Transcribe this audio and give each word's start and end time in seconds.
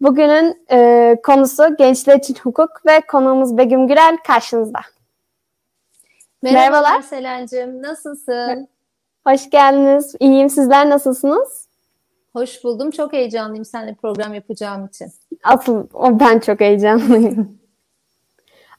Bugünün 0.00 0.64
e, 0.70 1.16
konusu 1.22 1.76
gençler 1.76 2.16
için 2.18 2.34
hukuk 2.34 2.86
ve 2.86 3.00
konuğumuz 3.00 3.58
Begüm 3.58 3.88
Gürel 3.88 4.16
karşınızda. 4.26 4.80
Merhabalar, 6.42 6.70
Merhabalar. 6.70 7.02
Selen'cim. 7.02 7.82
Nasılsın? 7.82 8.68
Hoş 9.26 9.50
geldiniz. 9.50 10.14
İyiyim. 10.20 10.50
Sizler 10.50 10.90
nasılsınız? 10.90 11.68
Hoş 12.32 12.64
buldum. 12.64 12.90
Çok 12.90 13.12
heyecanlıyım 13.12 13.64
seninle 13.64 13.94
program 13.94 14.34
yapacağım 14.34 14.86
için. 14.86 15.12
Asıl 15.42 15.86
ben 15.94 16.38
çok 16.38 16.60
heyecanlıyım. 16.60 17.58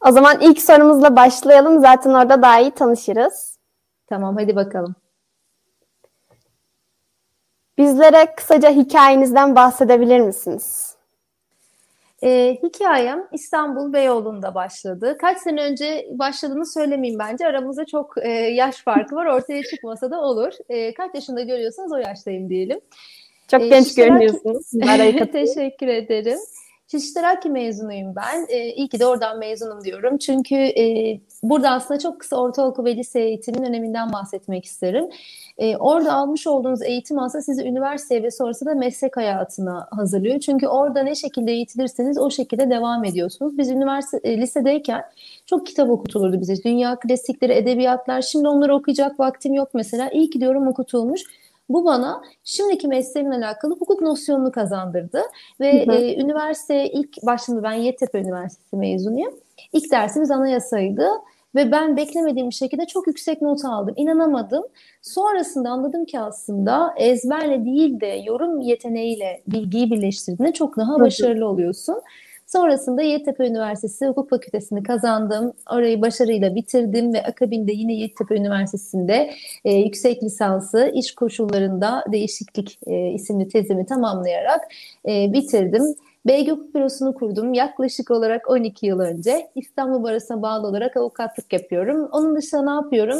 o 0.07 0.11
zaman 0.11 0.39
ilk 0.42 0.61
sorumuzla 0.61 1.15
başlayalım. 1.15 1.79
Zaten 1.79 2.10
orada 2.14 2.42
daha 2.42 2.60
iyi 2.60 2.71
tanışırız. 2.71 3.57
Tamam 4.07 4.38
hadi 4.38 4.56
bakalım. 4.56 4.96
Bizlere 7.78 8.36
kısaca 8.36 8.70
hikayenizden 8.70 9.56
bahsedebilir 9.56 10.20
misiniz? 10.20 10.89
E, 12.23 12.57
hikayem 12.64 13.28
İstanbul 13.32 13.93
Beyoğlu'nda 13.93 14.55
başladı. 14.55 15.18
Kaç 15.21 15.37
sene 15.37 15.64
önce 15.64 16.07
başladığını 16.11 16.65
söylemeyeyim 16.65 17.19
bence. 17.19 17.47
Aramızda 17.47 17.86
çok 17.86 18.14
e, 18.21 18.29
yaş 18.29 18.75
farkı 18.75 19.15
var. 19.15 19.25
Ortaya 19.25 19.64
çıkmasa 19.64 20.11
da 20.11 20.21
olur. 20.21 20.54
E, 20.69 20.93
kaç 20.93 21.15
yaşında 21.15 21.41
görüyorsanız 21.41 21.91
o 21.91 21.97
yaştayım 21.97 22.50
diyelim. 22.50 22.79
Çok 23.47 23.61
e, 23.61 23.68
genç 23.68 23.87
iştirak... 23.87 24.10
görünüyorsunuz. 24.10 24.71
Teşekkür 25.32 25.87
ederim. 25.87 26.39
Şiştiraki 26.91 27.50
mezunuyum 27.50 28.15
ben. 28.15 28.46
E, 28.49 28.74
iyi 28.74 28.89
ki 28.89 28.99
de 28.99 29.05
oradan 29.05 29.39
mezunum 29.39 29.83
diyorum. 29.83 30.18
Çünkü 30.18 30.55
e, 30.55 31.19
burada 31.43 31.70
aslında 31.70 32.00
çok 32.00 32.20
kısa 32.20 32.36
ortaokul 32.36 32.86
ve 32.86 32.95
lise 32.95 33.20
eğitimin 33.20 33.64
öneminden 33.64 34.14
bahsetmek 34.14 34.66
isterim. 34.66 35.09
E, 35.58 35.78
orada 35.78 36.14
almış 36.14 36.47
olduğunuz 36.47 36.81
eğitim 36.81 37.20
aslında 37.20 37.42
sizi 37.42 37.64
üniversiteye 37.64 38.23
ve 38.23 38.31
sonrasında 38.31 38.73
meslek 38.73 39.17
hayatına 39.17 39.88
hazırlıyor. 39.91 40.39
Çünkü 40.39 40.67
orada 40.67 41.03
ne 41.03 41.16
şekilde 41.16 41.52
eğitilirseniz 41.52 42.17
o 42.17 42.30
şekilde 42.30 42.69
devam 42.69 43.05
ediyorsunuz. 43.05 43.58
Biz 43.58 43.69
üniversite 43.72 44.30
e, 44.30 44.38
lisedeyken 44.38 45.03
çok 45.45 45.66
kitap 45.66 45.89
okutulurdu 45.89 46.41
bize. 46.41 46.63
Dünya 46.63 46.95
klasikleri, 46.95 47.53
edebiyatlar. 47.53 48.22
Şimdi 48.22 48.47
onları 48.47 48.75
okuyacak 48.75 49.19
vaktim 49.19 49.53
yok 49.53 49.69
mesela. 49.73 50.09
İyi 50.09 50.30
ki 50.30 50.41
diyorum 50.41 50.67
okutulmuş. 50.67 51.22
Bu 51.69 51.85
bana 51.85 52.22
şimdiki 52.44 52.88
mesleğimle 52.88 53.35
alakalı 53.35 53.75
hukuk 53.75 54.02
nosyonunu 54.02 54.52
kazandırdı. 54.52 55.22
Ve 55.59 55.85
hı 55.85 55.91
hı. 55.91 55.95
E, 55.95 56.16
üniversiteye 56.16 56.88
ilk 56.88 57.25
başladığımda 57.25 57.63
ben 57.63 57.73
Yeditepe 57.73 58.19
Üniversitesi 58.19 58.75
mezunuyum. 58.75 59.33
İlk 59.73 59.91
dersimiz 59.91 60.31
anayasaydı. 60.31 61.08
Ve 61.55 61.72
ben 61.72 61.97
beklemediğim 61.97 62.50
bir 62.50 62.55
şekilde 62.55 62.86
çok 62.86 63.08
yüksek 63.08 63.42
not 63.42 63.66
aldım. 63.66 63.94
İnanamadım. 63.97 64.64
Sonrasında 65.02 65.69
anladım 65.69 66.06
ki 66.06 66.19
aslında 66.19 66.94
ezberle 66.97 67.66
değil 67.66 68.00
de 68.00 68.22
yorum 68.25 68.61
yeteneğiyle 68.61 69.41
bilgiyi 69.47 69.91
birleştirdiğinde 69.91 70.53
çok 70.53 70.78
daha 70.78 71.00
başarılı 71.00 71.47
oluyorsun. 71.47 72.02
Sonrasında 72.47 73.02
Yeditepe 73.02 73.47
Üniversitesi 73.47 74.08
Hukuk 74.08 74.30
Fakültesini 74.30 74.83
kazandım. 74.83 75.53
Orayı 75.72 76.02
başarıyla 76.02 76.56
bitirdim 76.56 77.14
ve 77.14 77.23
akabinde 77.23 77.72
yine 77.72 77.94
Yeditepe 77.94 78.36
Üniversitesi'nde 78.36 79.31
e, 79.66 79.73
yüksek 79.73 80.23
lisansı 80.23 80.91
iş 80.94 81.16
koşullarında 81.16 82.03
değişiklik 82.11 82.80
e, 82.88 83.11
isimli 83.11 83.47
tezimi 83.47 83.86
tamamlayarak 83.86 84.61
e, 85.08 85.34
bitirdim. 85.34 85.95
BG 86.25 86.52
Hukuk 86.52 86.75
Bürosu'nu 86.75 87.14
kurdum. 87.14 87.53
Yaklaşık 87.53 88.12
olarak 88.12 88.50
12 88.50 88.86
yıl 88.86 89.00
önce 89.00 89.52
İstanbul 89.56 90.03
Barası'na 90.03 90.42
bağlı 90.42 90.67
olarak 90.67 90.98
avukatlık 90.98 91.53
yapıyorum. 91.53 92.09
Onun 92.12 92.36
dışında 92.36 92.62
ne 92.62 92.72
yapıyorum? 92.72 93.20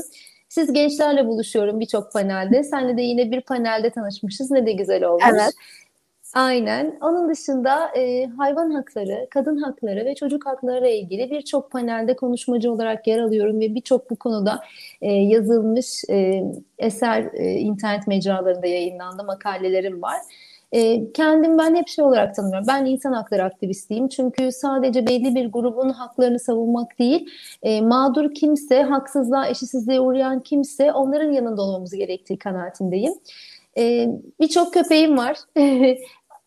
Siz 0.50 0.73
gençlerle 0.73 1.27
buluşuyorum 1.27 1.80
birçok 1.80 2.14
panelde. 2.14 2.64
Senle 2.64 2.97
de 2.97 3.02
yine 3.02 3.31
bir 3.31 3.42
panelde 3.42 3.89
tanışmışız. 3.89 4.52
Ne 4.52 4.66
de 4.66 4.72
güzel 4.72 5.03
olmuş. 5.03 5.23
Evet. 5.31 5.53
Aynen. 6.33 6.97
Onun 7.02 7.30
dışında 7.30 7.89
e, 7.95 8.25
hayvan 8.25 8.72
hakları, 8.72 9.27
kadın 9.30 9.58
hakları 9.58 10.05
ve 10.05 10.16
çocuk 10.16 10.45
hakları 10.45 10.88
ile 10.88 10.98
ilgili 10.98 11.32
birçok 11.32 11.71
panelde 11.71 12.15
konuşmacı 12.15 12.71
olarak 12.71 13.08
yer 13.08 13.20
alıyorum 13.20 13.59
ve 13.59 13.76
birçok 13.76 14.09
bu 14.09 14.15
konuda 14.15 14.64
e, 15.02 15.14
yazılmış 15.14 16.04
e, 16.09 16.43
eser 16.77 17.30
e, 17.33 17.52
internet 17.52 18.08
mecralarında 18.08 18.67
yayınlandı, 18.67 19.23
makalelerim 19.23 20.02
var. 20.02 20.17
E, 20.71 21.11
kendim 21.11 21.57
ben 21.57 21.75
hep 21.75 21.87
şey 21.87 22.05
olarak 22.05 22.35
tanımıyorum. 22.35 22.67
Ben 22.67 22.85
insan 22.85 23.13
hakları 23.13 23.43
aktivistiyim. 23.43 24.07
Çünkü 24.07 24.52
sadece 24.52 25.07
belli 25.07 25.35
bir 25.35 25.52
grubun 25.52 25.89
haklarını 25.89 26.39
savunmak 26.39 26.99
değil, 26.99 27.30
e, 27.63 27.81
mağdur 27.81 28.33
kimse, 28.33 28.83
haksızlığa, 28.83 29.47
eşitsizliğe 29.47 29.99
uğrayan 29.99 30.39
kimse 30.39 30.93
onların 30.93 31.31
yanında 31.31 31.61
olmamız 31.61 31.91
gerektiği 31.91 32.37
kanaatindeyim. 32.37 33.13
E, 33.77 34.08
Birçok 34.39 34.73
köpeğim 34.73 35.17
var. 35.17 35.37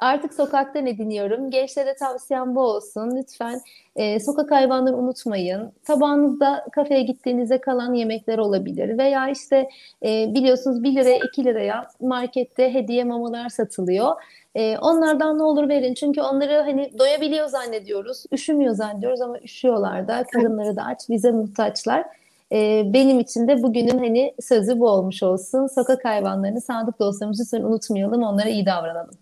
Artık 0.02 0.34
sokaktan 0.34 0.86
ediniyorum. 0.86 1.50
Gençlere 1.50 1.94
tavsiyem 1.94 2.54
bu 2.54 2.60
olsun. 2.60 3.16
Lütfen 3.16 3.60
e, 3.96 4.20
sokak 4.20 4.50
hayvanları 4.50 4.96
unutmayın. 4.96 5.72
Tabağınızda 5.84 6.66
kafeye 6.72 7.02
gittiğinizde 7.02 7.60
kalan 7.60 7.94
yemekler 7.94 8.38
olabilir. 8.38 8.98
Veya 8.98 9.28
işte 9.28 9.68
e, 10.04 10.34
biliyorsunuz 10.34 10.82
1 10.82 10.94
liraya 10.94 11.16
2 11.16 11.44
liraya 11.44 11.88
markette 12.00 12.74
hediye 12.74 13.04
mamalar 13.04 13.48
satılıyor. 13.48 14.12
E, 14.54 14.78
onlardan 14.78 15.38
ne 15.38 15.42
olur 15.42 15.68
verin. 15.68 15.94
Çünkü 15.94 16.20
onları 16.20 16.62
hani 16.62 16.98
doyabiliyor 16.98 17.46
zannediyoruz. 17.46 18.24
Üşümüyor 18.32 18.74
zannediyoruz 18.74 19.20
ama 19.20 19.38
üşüyorlar 19.38 20.08
da. 20.08 20.24
Karınları 20.32 20.76
da 20.76 20.82
aç. 20.82 20.98
Bize 21.08 21.30
muhtaçlar. 21.30 22.04
E, 22.52 22.82
benim 22.92 23.20
için 23.20 23.48
de 23.48 23.62
bugünün 23.62 23.98
hani 23.98 24.34
sözü 24.40 24.80
bu 24.80 24.88
olmuş 24.88 25.22
olsun. 25.22 25.66
Sokak 25.66 26.04
hayvanlarını 26.04 26.60
sadık 26.60 27.00
dostlarımızı 27.00 27.42
lütfen 27.42 27.62
unutmayalım. 27.68 28.22
Onlara 28.22 28.48
iyi 28.48 28.66
davranalım. 28.66 29.21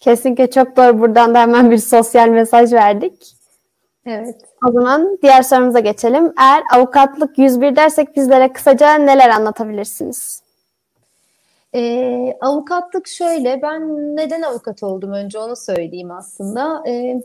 Kesinlikle 0.00 0.50
çok 0.50 0.76
doğru. 0.76 1.00
Buradan 1.00 1.34
da 1.34 1.40
hemen 1.40 1.70
bir 1.70 1.78
sosyal 1.78 2.28
mesaj 2.28 2.72
verdik. 2.72 3.36
Evet. 4.06 4.36
O 4.68 4.72
zaman 4.72 5.18
diğer 5.22 5.42
sorumuza 5.42 5.80
geçelim. 5.80 6.32
Eğer 6.40 6.62
avukatlık 6.74 7.38
101 7.38 7.76
dersek 7.76 8.16
bizlere 8.16 8.52
kısaca 8.52 8.94
neler 8.94 9.28
anlatabilirsiniz? 9.28 10.42
Ee, 11.74 12.36
avukatlık 12.40 13.08
şöyle, 13.08 13.62
ben 13.62 13.82
neden 14.16 14.42
avukat 14.42 14.82
oldum 14.82 15.12
önce 15.12 15.38
onu 15.38 15.56
söyleyeyim 15.56 16.10
aslında. 16.10 16.82
Ee, 16.88 17.22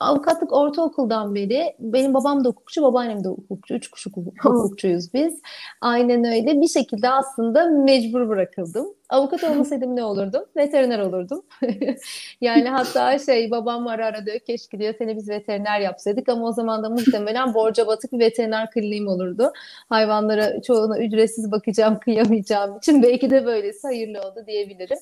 avukatlık 0.00 0.52
ortaokuldan 0.52 1.34
beri 1.34 1.74
benim 1.78 2.14
babam 2.14 2.44
da 2.44 2.48
hukukçu, 2.48 2.82
babaannem 2.82 3.24
de 3.24 3.28
hukukçu. 3.28 3.74
Üç 3.74 3.88
kuşak 3.88 4.12
hukukçuyuz 4.42 5.14
biz. 5.14 5.40
Aynen 5.80 6.24
öyle. 6.24 6.60
Bir 6.60 6.68
şekilde 6.68 7.10
aslında 7.10 7.66
mecbur 7.66 8.28
bırakıldım. 8.28 8.86
Avukat 9.10 9.44
olmasaydım 9.44 9.96
ne 9.96 10.04
olurdum? 10.04 10.44
Veteriner 10.56 10.98
olurdum. 10.98 11.42
yani 12.40 12.68
hatta 12.68 13.18
şey 13.18 13.50
babam 13.50 13.86
ara 13.86 14.06
ara 14.06 14.26
diyor 14.26 14.38
keşke 14.38 14.78
diyor 14.78 14.94
seni 14.98 15.16
biz 15.16 15.28
veteriner 15.28 15.80
yapsaydık 15.80 16.28
ama 16.28 16.46
o 16.46 16.52
zaman 16.52 16.82
da 16.82 16.90
muhtemelen 16.90 17.54
borca 17.54 17.86
batık 17.86 18.12
bir 18.12 18.18
veteriner 18.18 18.70
kliniğim 18.70 19.08
olurdu. 19.08 19.52
Hayvanlara 19.88 20.62
çoğuna 20.62 20.98
ücretsiz 20.98 21.50
bakacağım, 21.50 21.98
kıyamayacağım 21.98 22.76
için 22.76 23.02
belki 23.02 23.30
de 23.30 23.46
böylesi 23.46 23.86
hayırlı 23.86 24.20
oldu 24.20 24.44
diyebilirim. 24.46 24.98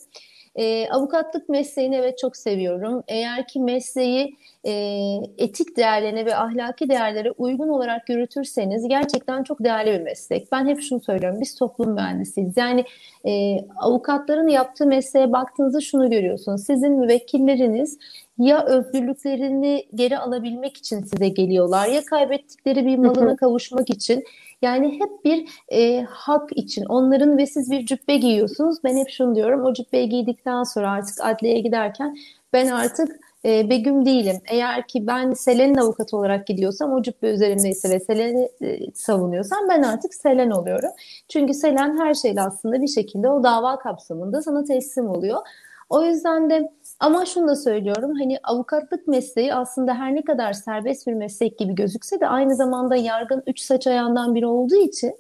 E, 0.57 0.89
avukatlık 0.89 1.49
mesleğini 1.49 1.97
evet 1.97 2.19
çok 2.19 2.37
seviyorum. 2.37 3.03
Eğer 3.09 3.47
ki 3.47 3.61
mesleği 3.61 4.37
e, 4.65 4.73
etik 5.39 5.77
değerlerine 5.77 6.27
ve 6.27 6.37
ahlaki 6.37 6.89
değerlere 6.89 7.31
uygun 7.31 7.69
olarak 7.69 8.09
yürütürseniz 8.09 8.89
gerçekten 8.89 9.43
çok 9.43 9.65
değerli 9.65 9.93
bir 9.93 10.01
meslek. 10.01 10.53
Ben 10.53 10.67
hep 10.67 10.81
şunu 10.81 11.01
söylüyorum, 11.01 11.41
biz 11.41 11.55
toplum 11.55 11.95
mühendisiyiz. 11.95 12.57
Yani 12.57 12.85
e, 13.27 13.59
avukatların 13.77 14.49
yaptığı 14.49 14.87
mesleğe 14.87 15.33
baktığınızda 15.33 15.81
şunu 15.81 16.11
görüyorsunuz. 16.11 16.65
Sizin 16.65 16.93
müvekkilleriniz 16.93 17.99
ya 18.39 18.65
özgürlüklerini 18.65 19.87
geri 19.95 20.19
alabilmek 20.19 20.77
için 20.77 21.01
size 21.01 21.29
geliyorlar 21.29 21.89
ya 21.89 22.05
kaybettikleri 22.05 22.87
bir 22.87 22.99
malına 22.99 23.37
kavuşmak 23.37 23.91
için 23.91 24.25
yani 24.63 25.01
hep 25.01 25.25
bir 25.25 25.49
e, 25.69 26.03
hak 26.03 26.51
için 26.57 26.85
onların 26.85 27.39
ve 27.39 27.47
siz 27.47 27.71
bir 27.71 27.87
cübbe 27.87 28.17
giyiyorsunuz. 28.17 28.79
Ben 28.85 28.97
hep 28.97 29.11
şunu 29.11 29.35
diyorum 29.35 29.65
o 29.65 29.73
cübbeyi 29.73 30.09
giydikten 30.09 30.63
sonra 30.63 30.91
artık 30.91 31.15
adliyeye 31.21 31.61
giderken 31.61 32.17
ben 32.53 32.67
artık 32.67 33.21
e, 33.45 33.71
Begüm 33.71 34.07
değilim. 34.07 34.37
Eğer 34.51 34.89
ki 34.89 35.07
ben 35.07 35.33
Selen'in 35.33 35.77
avukatı 35.77 36.17
olarak 36.17 36.47
gidiyorsam 36.47 36.93
o 36.93 37.03
cübbe 37.03 37.31
üzerindeyse 37.31 37.91
ve 37.91 38.01
Selen'i 38.01 38.49
e, 38.63 38.93
savunuyorsam 38.95 39.59
ben 39.69 39.83
artık 39.83 40.15
Selen 40.15 40.51
oluyorum. 40.51 40.91
Çünkü 41.29 41.55
Selen 41.55 41.99
her 41.99 42.15
şeyle 42.15 42.43
aslında 42.43 42.83
bir 42.83 42.89
şekilde 42.89 43.29
o 43.29 43.43
dava 43.43 43.79
kapsamında 43.79 44.43
sana 44.43 44.65
teslim 44.65 45.09
oluyor. 45.09 45.39
O 45.89 46.03
yüzden 46.03 46.51
de 46.51 46.73
ama 47.01 47.27
şunu 47.27 47.49
da 47.49 47.57
söylüyorum 47.57 48.13
hani 48.19 48.39
avukatlık 48.43 49.09
mesleği 49.09 49.55
aslında 49.55 49.95
her 49.95 50.15
ne 50.15 50.23
kadar 50.23 50.53
serbest 50.53 51.07
bir 51.07 51.13
meslek 51.13 51.59
gibi 51.59 51.75
gözükse 51.75 52.21
de 52.21 52.29
aynı 52.29 52.55
zamanda 52.55 52.97
yargın 52.97 53.43
üç 53.47 53.61
saç 53.61 53.87
ayağından 53.87 54.35
biri 54.35 54.47
olduğu 54.47 54.77
için 54.77 55.19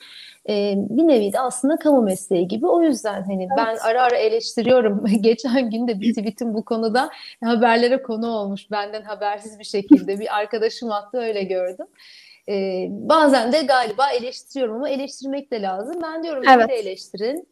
e, 0.48 0.74
bir 0.76 1.08
nevi 1.08 1.32
de 1.32 1.40
aslında 1.40 1.76
kamu 1.76 2.02
mesleği 2.02 2.48
gibi. 2.48 2.66
O 2.66 2.82
yüzden 2.82 3.22
hani 3.22 3.42
evet. 3.42 3.52
ben 3.56 3.76
ara 3.76 4.02
ara 4.02 4.16
eleştiriyorum. 4.16 5.04
Geçen 5.20 5.70
gün 5.70 5.88
de 5.88 6.00
bir 6.00 6.14
tweetim 6.14 6.54
bu 6.54 6.64
konuda 6.64 7.10
haberlere 7.44 8.02
konu 8.02 8.30
olmuş 8.30 8.70
benden 8.70 9.02
habersiz 9.02 9.58
bir 9.58 9.64
şekilde. 9.64 10.20
Bir 10.20 10.36
arkadaşım 10.36 10.92
attı 10.92 11.18
öyle 11.18 11.42
gördüm. 11.42 11.86
Ee, 12.48 12.86
bazen 12.90 13.52
de 13.52 13.62
galiba 13.62 14.10
eleştiriyorum 14.10 14.76
ama 14.76 14.88
eleştirmek 14.88 15.50
de 15.50 15.62
lazım. 15.62 15.96
Ben 16.02 16.22
diyorum 16.22 16.42
evet. 16.48 16.68
de 16.68 16.74
eleştirin 16.74 17.48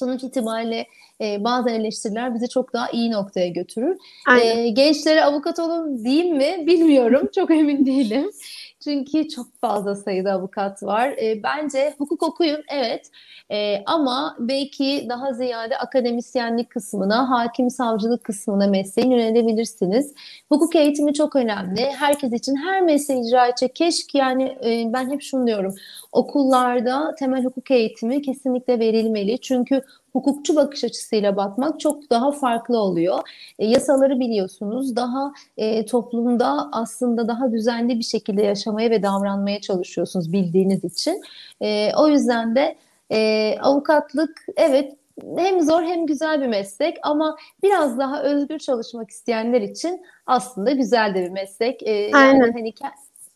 sonuç 0.00 0.22
itibariyle 0.22 0.86
e, 1.20 1.44
bazı 1.44 1.70
eleştiriler 1.70 2.34
bizi 2.34 2.48
çok 2.48 2.72
daha 2.72 2.90
iyi 2.90 3.10
noktaya 3.10 3.48
götürür. 3.48 3.96
E, 4.42 4.68
gençlere 4.68 5.24
avukat 5.24 5.58
olun 5.58 6.04
diyeyim 6.04 6.36
mi 6.36 6.66
bilmiyorum. 6.66 7.28
Çok 7.34 7.50
emin 7.50 7.86
değilim. 7.86 8.30
Çünkü 8.84 9.28
çok 9.28 9.46
fazla 9.60 9.94
sayıda 9.94 10.32
avukat 10.32 10.82
var. 10.82 11.08
E, 11.08 11.42
bence 11.42 11.94
hukuk 11.98 12.22
okuyun 12.22 12.62
evet 12.68 13.10
e, 13.50 13.82
ama 13.86 14.36
belki 14.38 15.06
daha 15.08 15.32
ziyade 15.32 15.78
akademisyenlik 15.78 16.70
kısmına, 16.70 17.30
hakim 17.30 17.70
savcılık 17.70 18.24
kısmına 18.24 18.66
mesleğin 18.66 19.10
yönelebilirsiniz. 19.10 20.14
Hukuk 20.48 20.76
eğitimi 20.76 21.14
çok 21.14 21.36
önemli. 21.36 21.80
Herkes 21.80 22.32
için 22.32 22.56
her 22.56 22.82
mesleği 22.82 23.26
icra 23.26 23.46
edecek. 23.46 23.74
Keşke 23.76 24.18
yani 24.18 24.44
e, 24.64 24.92
ben 24.92 25.10
hep 25.10 25.22
şunu 25.22 25.46
diyorum. 25.46 25.74
Okullarda 26.12 27.14
temel 27.14 27.44
hukuk 27.44 27.70
eğitimi 27.70 28.22
kesinlikle 28.22 28.78
verilmeli. 28.78 29.40
Çünkü 29.40 29.82
hukukçu 30.12 30.56
bakış 30.56 30.84
açısıyla 30.84 31.36
bakmak 31.36 31.80
çok 31.80 32.10
daha 32.10 32.32
farklı 32.32 32.78
oluyor. 32.78 33.18
E, 33.58 33.66
yasaları 33.66 34.20
biliyorsunuz. 34.20 34.96
Daha 34.96 35.32
e, 35.56 35.86
toplumda 35.86 36.68
aslında 36.72 37.28
daha 37.28 37.52
düzenli 37.52 37.98
bir 37.98 38.04
şekilde 38.04 38.42
yaşamaya 38.42 38.90
ve 38.90 39.02
davranmaya 39.02 39.60
çalışıyorsunuz 39.60 40.32
bildiğiniz 40.32 40.84
için. 40.84 41.22
E, 41.60 41.90
o 41.96 42.08
yüzden 42.08 42.56
de 42.56 42.76
e, 43.12 43.54
avukatlık 43.60 44.44
evet 44.56 44.96
hem 45.36 45.60
zor 45.60 45.82
hem 45.82 46.06
güzel 46.06 46.40
bir 46.40 46.46
meslek 46.46 46.96
ama 47.02 47.36
biraz 47.62 47.98
daha 47.98 48.22
özgür 48.22 48.58
çalışmak 48.58 49.10
isteyenler 49.10 49.60
için 49.60 50.02
aslında 50.26 50.70
güzel 50.70 51.14
de 51.14 51.24
bir 51.24 51.30
meslek. 51.30 51.82
E, 51.82 52.10
Aynen. 52.14 52.40
Yani 52.40 52.52
hani 52.52 52.72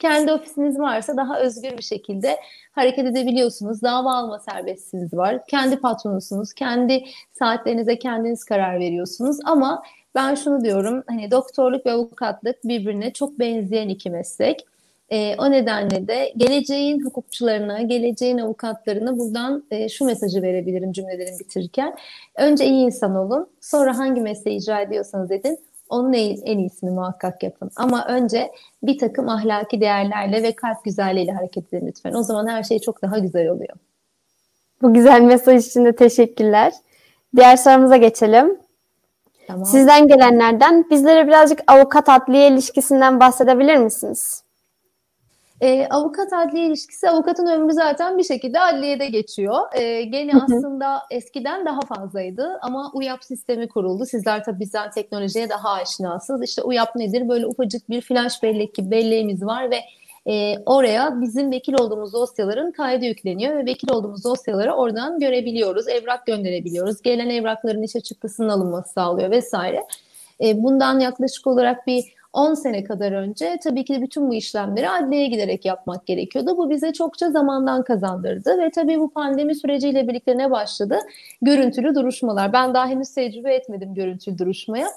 kendi 0.05 0.33
ofisiniz 0.33 0.79
varsa 0.79 1.17
daha 1.17 1.41
özgür 1.41 1.79
bir 1.79 1.83
şekilde 1.83 2.37
hareket 2.73 3.07
edebiliyorsunuz. 3.07 3.83
Dava 3.83 4.15
alma 4.15 4.39
serbestsiniz 4.39 5.15
var. 5.15 5.47
Kendi 5.47 5.77
patronusunuz. 5.77 6.53
Kendi 6.53 7.05
saatlerinize 7.39 7.99
kendiniz 7.99 8.45
karar 8.45 8.81
veriyorsunuz. 8.81 9.39
Ama 9.45 9.83
ben 10.15 10.35
şunu 10.35 10.65
diyorum 10.65 11.03
hani 11.07 11.31
doktorluk 11.31 11.87
ve 11.87 11.93
avukatlık 11.93 12.65
birbirine 12.65 13.13
çok 13.13 13.39
benzeyen 13.39 13.89
iki 13.89 14.11
meslek. 14.11 14.67
E, 15.11 15.37
o 15.39 15.51
nedenle 15.51 16.09
de 16.09 16.33
geleceğin 16.37 17.05
hukukçularına, 17.05 17.83
geleceğin 17.83 18.39
avukatlarına 18.39 19.19
buradan 19.19 19.65
e, 19.71 19.89
şu 19.89 20.05
mesajı 20.05 20.43
verebilirim 20.43 20.93
cümlelerimi 20.93 21.39
bitirirken. 21.39 21.97
Önce 22.37 22.67
iyi 22.67 22.87
insan 22.87 23.17
olun, 23.17 23.49
sonra 23.61 23.99
hangi 23.99 24.21
mesleği 24.21 24.59
icra 24.59 24.81
ediyorsanız 24.81 25.31
edin, 25.31 25.59
onun 25.89 26.13
en 26.13 26.59
iyisini 26.59 26.91
muhakkak 26.91 27.43
yapın. 27.43 27.71
Ama 27.77 28.07
önce 28.07 28.53
bir 28.83 28.99
takım 28.99 29.29
ahlaki 29.29 29.81
değerlerle 29.81 30.43
ve 30.43 30.53
kalp 30.53 30.85
güzelliğiyle 30.85 31.33
hareket 31.33 31.75
edin 31.75 31.87
lütfen. 31.87 32.15
O 32.15 32.23
zaman 32.23 32.47
her 32.47 32.63
şey 32.63 32.79
çok 32.79 33.03
daha 33.03 33.19
güzel 33.19 33.49
oluyor. 33.49 33.77
Bu 34.83 34.95
güzel 34.95 35.21
mesaj 35.21 35.67
için 35.67 35.85
de 35.85 35.97
teşekkürler. 35.97 36.73
Diğer 37.37 37.57
sorumuza 37.57 37.97
geçelim. 37.97 38.59
Tamam. 39.47 39.65
Sizden 39.65 40.09
gelenlerden 40.09 40.85
bizlere 40.91 41.27
birazcık 41.27 41.61
avukat 41.67 42.09
adliye 42.09 42.49
ilişkisinden 42.49 43.21
bahsedebilir 43.21 43.77
misiniz? 43.77 44.44
E, 45.65 45.87
avukat 45.91 46.33
adliye 46.33 46.67
ilişkisi 46.67 47.11
avukatın 47.11 47.47
ömrü 47.47 47.73
zaten 47.73 48.19
bir 48.19 48.25
şekilde 48.25 48.61
adliyede 48.61 49.07
geçiyor. 49.07 49.61
E, 49.75 50.03
gene 50.03 50.33
aslında 50.43 51.03
eskiden 51.11 51.67
daha 51.67 51.81
fazlaydı 51.81 52.59
ama 52.63 52.91
UYAP 52.95 53.25
sistemi 53.25 53.69
kuruldu. 53.69 54.07
Sizler 54.07 54.45
tabii 54.45 54.61
bizden 54.61 54.91
teknolojiye 54.91 55.49
daha 55.49 55.71
aşinasınız. 55.71 56.43
İşte 56.43 56.63
UYAP 56.63 56.97
nedir? 56.97 57.29
Böyle 57.29 57.47
ufacık 57.47 57.91
bir 57.91 58.01
flash 58.01 58.43
bellek 58.43 58.75
gibi 58.75 58.91
belleğimiz 58.91 59.47
var 59.47 59.71
ve 59.71 59.81
e, 60.33 60.59
oraya 60.67 61.21
bizim 61.21 61.51
vekil 61.51 61.75
olduğumuz 61.75 62.13
dosyaların 62.13 62.73
kaydı 62.73 63.05
yükleniyor 63.05 63.57
ve 63.57 63.67
vekil 63.67 63.91
olduğumuz 63.91 64.25
dosyaları 64.25 64.73
oradan 64.73 65.19
görebiliyoruz. 65.19 65.89
Evrak 65.89 66.27
gönderebiliyoruz. 66.27 67.03
Gelen 67.03 67.31
evrakların 67.31 67.83
işe 67.83 68.01
çıktısının 68.01 68.49
alınması 68.49 68.93
sağlıyor 68.93 69.31
vesaire. 69.31 69.85
E, 70.41 70.63
bundan 70.63 71.01
yaklaşık 71.01 71.47
olarak 71.47 71.87
bir 71.87 72.14
10 72.35 72.55
sene 72.55 72.85
kadar 72.85 73.13
önce 73.13 73.59
tabii 73.65 73.85
ki 73.85 73.95
de 73.95 74.03
bütün 74.03 74.31
bu 74.31 74.35
işlemleri 74.35 74.91
adliyeye 74.91 75.27
giderek 75.27 75.65
yapmak 75.65 76.07
gerekiyordu. 76.07 76.57
Bu 76.57 76.71
bize 76.71 76.93
çokça 76.93 77.31
zamandan 77.31 77.83
kazandırdı 77.83 78.59
ve 78.59 78.71
tabii 78.71 79.01
bu 79.01 79.11
pandemi 79.11 79.55
süreciyle 79.55 80.09
birlikte 80.09 80.39
ne 80.39 80.51
başladı? 80.51 80.99
Görüntülü 81.43 81.95
duruşmalar. 81.95 82.53
Ben 82.53 82.75
daha 82.75 82.87
henüz 82.87 83.15
tecrübe 83.15 83.55
etmedim 83.55 83.95
görüntülü 83.95 84.39
duruşmaya. 84.39 84.89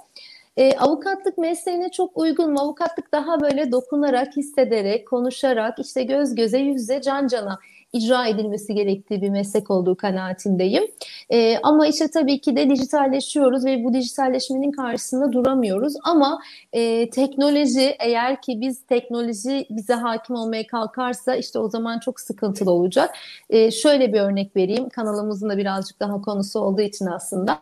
E, 0.57 0.78
avukatlık 0.78 1.38
mesleğine 1.38 1.92
çok 1.92 2.18
uygun 2.18 2.54
mu? 2.54 2.60
Avukatlık 2.60 3.12
daha 3.12 3.42
böyle 3.42 3.72
dokunarak, 3.72 4.38
hissederek, 4.38 5.07
konuşarak, 5.07 5.80
işte 5.80 6.04
göz 6.04 6.36
göze, 6.36 6.57
yüze, 6.57 7.01
can 7.01 7.28
cana 7.28 7.60
icra 7.97 8.27
edilmesi 8.27 8.75
gerektiği 8.75 9.21
bir 9.21 9.29
meslek 9.29 9.71
olduğu 9.71 9.95
kanaatindeyim. 9.95 10.83
E, 11.29 11.57
ama 11.57 11.88
işte 11.88 12.07
tabii 12.07 12.41
ki 12.41 12.55
de 12.55 12.69
dijitalleşiyoruz 12.69 13.65
ve 13.65 13.83
bu 13.83 13.94
dijitalleşmenin 13.94 14.71
karşısında 14.71 15.31
duramıyoruz. 15.33 15.94
Ama 16.03 16.39
e, 16.73 17.09
teknoloji 17.09 17.95
eğer 17.99 18.41
ki 18.41 18.61
biz 18.61 18.85
teknoloji 18.85 19.65
bize 19.69 19.94
hakim 19.94 20.35
olmaya 20.35 20.67
kalkarsa 20.67 21.35
işte 21.35 21.59
o 21.59 21.69
zaman 21.69 21.99
çok 21.99 22.19
sıkıntılı 22.19 22.71
olacak. 22.71 23.15
E, 23.49 23.71
şöyle 23.71 24.13
bir 24.13 24.19
örnek 24.19 24.55
vereyim. 24.55 24.89
Kanalımızın 24.89 25.49
da 25.49 25.57
birazcık 25.57 25.99
daha 25.99 26.21
konusu 26.21 26.59
olduğu 26.59 26.81
için 26.81 27.05
aslında. 27.05 27.59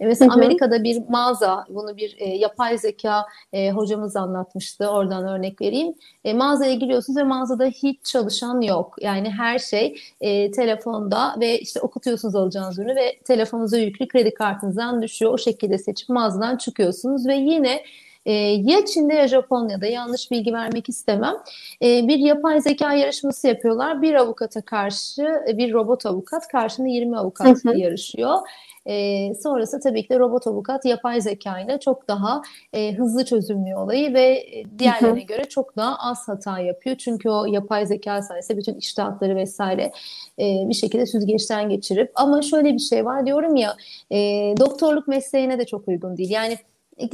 E, 0.00 0.06
mesela 0.06 0.30
hı 0.30 0.34
hı. 0.34 0.42
Amerika'da 0.42 0.84
bir 0.84 1.02
mağaza, 1.08 1.64
bunu 1.68 1.96
bir 1.96 2.16
e, 2.18 2.28
yapay 2.28 2.78
zeka 2.78 3.26
e, 3.52 3.70
hocamız 3.70 4.16
anlatmıştı. 4.16 4.88
Oradan 4.88 5.28
örnek 5.28 5.60
vereyim. 5.60 5.94
E, 6.24 6.34
mağazaya 6.34 6.74
giriyorsunuz 6.74 7.18
ve 7.18 7.22
mağazada 7.22 7.64
hiç 7.64 8.04
çalışan 8.04 8.60
yok. 8.60 8.96
Yani 9.00 9.30
her 9.30 9.58
şey 9.58 9.73
e, 10.20 10.50
telefonda 10.50 11.36
ve 11.40 11.58
işte 11.58 11.80
okutuyorsunuz 11.80 12.34
alacağınız 12.34 12.78
ürünü 12.78 12.96
ve 12.96 13.18
telefonunuza 13.24 13.78
yüklü 13.78 14.08
kredi 14.08 14.34
kartınızdan 14.34 15.02
düşüyor. 15.02 15.32
O 15.32 15.38
şekilde 15.38 15.78
seçip 15.78 16.08
mağazadan 16.08 16.56
çıkıyorsunuz 16.56 17.26
ve 17.26 17.34
yine 17.34 17.82
e, 18.26 18.32
ya 18.42 18.84
Çin'de 18.84 19.14
ya 19.14 19.28
Japonya'da 19.28 19.86
yanlış 19.86 20.30
bilgi 20.30 20.52
vermek 20.52 20.88
istemem. 20.88 21.34
E, 21.82 22.08
bir 22.08 22.18
yapay 22.18 22.60
zeka 22.60 22.94
yarışması 22.94 23.48
yapıyorlar. 23.48 24.02
Bir 24.02 24.14
avukata 24.14 24.62
karşı 24.62 25.42
bir 25.48 25.72
robot 25.72 26.06
avukat 26.06 26.48
karşında 26.48 26.88
20 26.88 27.18
avukat 27.18 27.64
yarışıyor. 27.76 28.38
E, 28.86 29.34
sonrası 29.34 29.80
tabii 29.80 30.02
ki 30.02 30.08
de 30.08 30.18
robot 30.18 30.46
avukat 30.46 30.84
yapay 30.84 31.20
zeka 31.20 31.60
ile 31.60 31.80
çok 31.80 32.08
daha 32.08 32.42
e, 32.72 32.94
hızlı 32.94 33.24
çözümlüyor 33.24 33.84
olayı 33.84 34.14
ve 34.14 34.46
diğerlerine 34.78 35.22
göre 35.22 35.44
çok 35.44 35.76
daha 35.76 35.96
az 35.98 36.28
hata 36.28 36.58
yapıyor. 36.58 36.96
Çünkü 36.96 37.28
o 37.28 37.44
yapay 37.44 37.86
zeka 37.86 38.22
sayesinde 38.22 38.58
bütün 38.58 38.74
iştahatları 38.74 39.36
vesaire 39.36 39.92
e, 40.38 40.68
bir 40.68 40.74
şekilde 40.74 41.06
süzgeçten 41.06 41.68
geçirip 41.68 42.12
ama 42.14 42.42
şöyle 42.42 42.74
bir 42.74 42.78
şey 42.78 43.04
var 43.04 43.26
diyorum 43.26 43.56
ya 43.56 43.76
e, 44.10 44.16
doktorluk 44.60 45.08
mesleğine 45.08 45.58
de 45.58 45.66
çok 45.66 45.88
uygun 45.88 46.16
değil. 46.16 46.30
Yani 46.30 46.58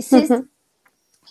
siz 0.00 0.30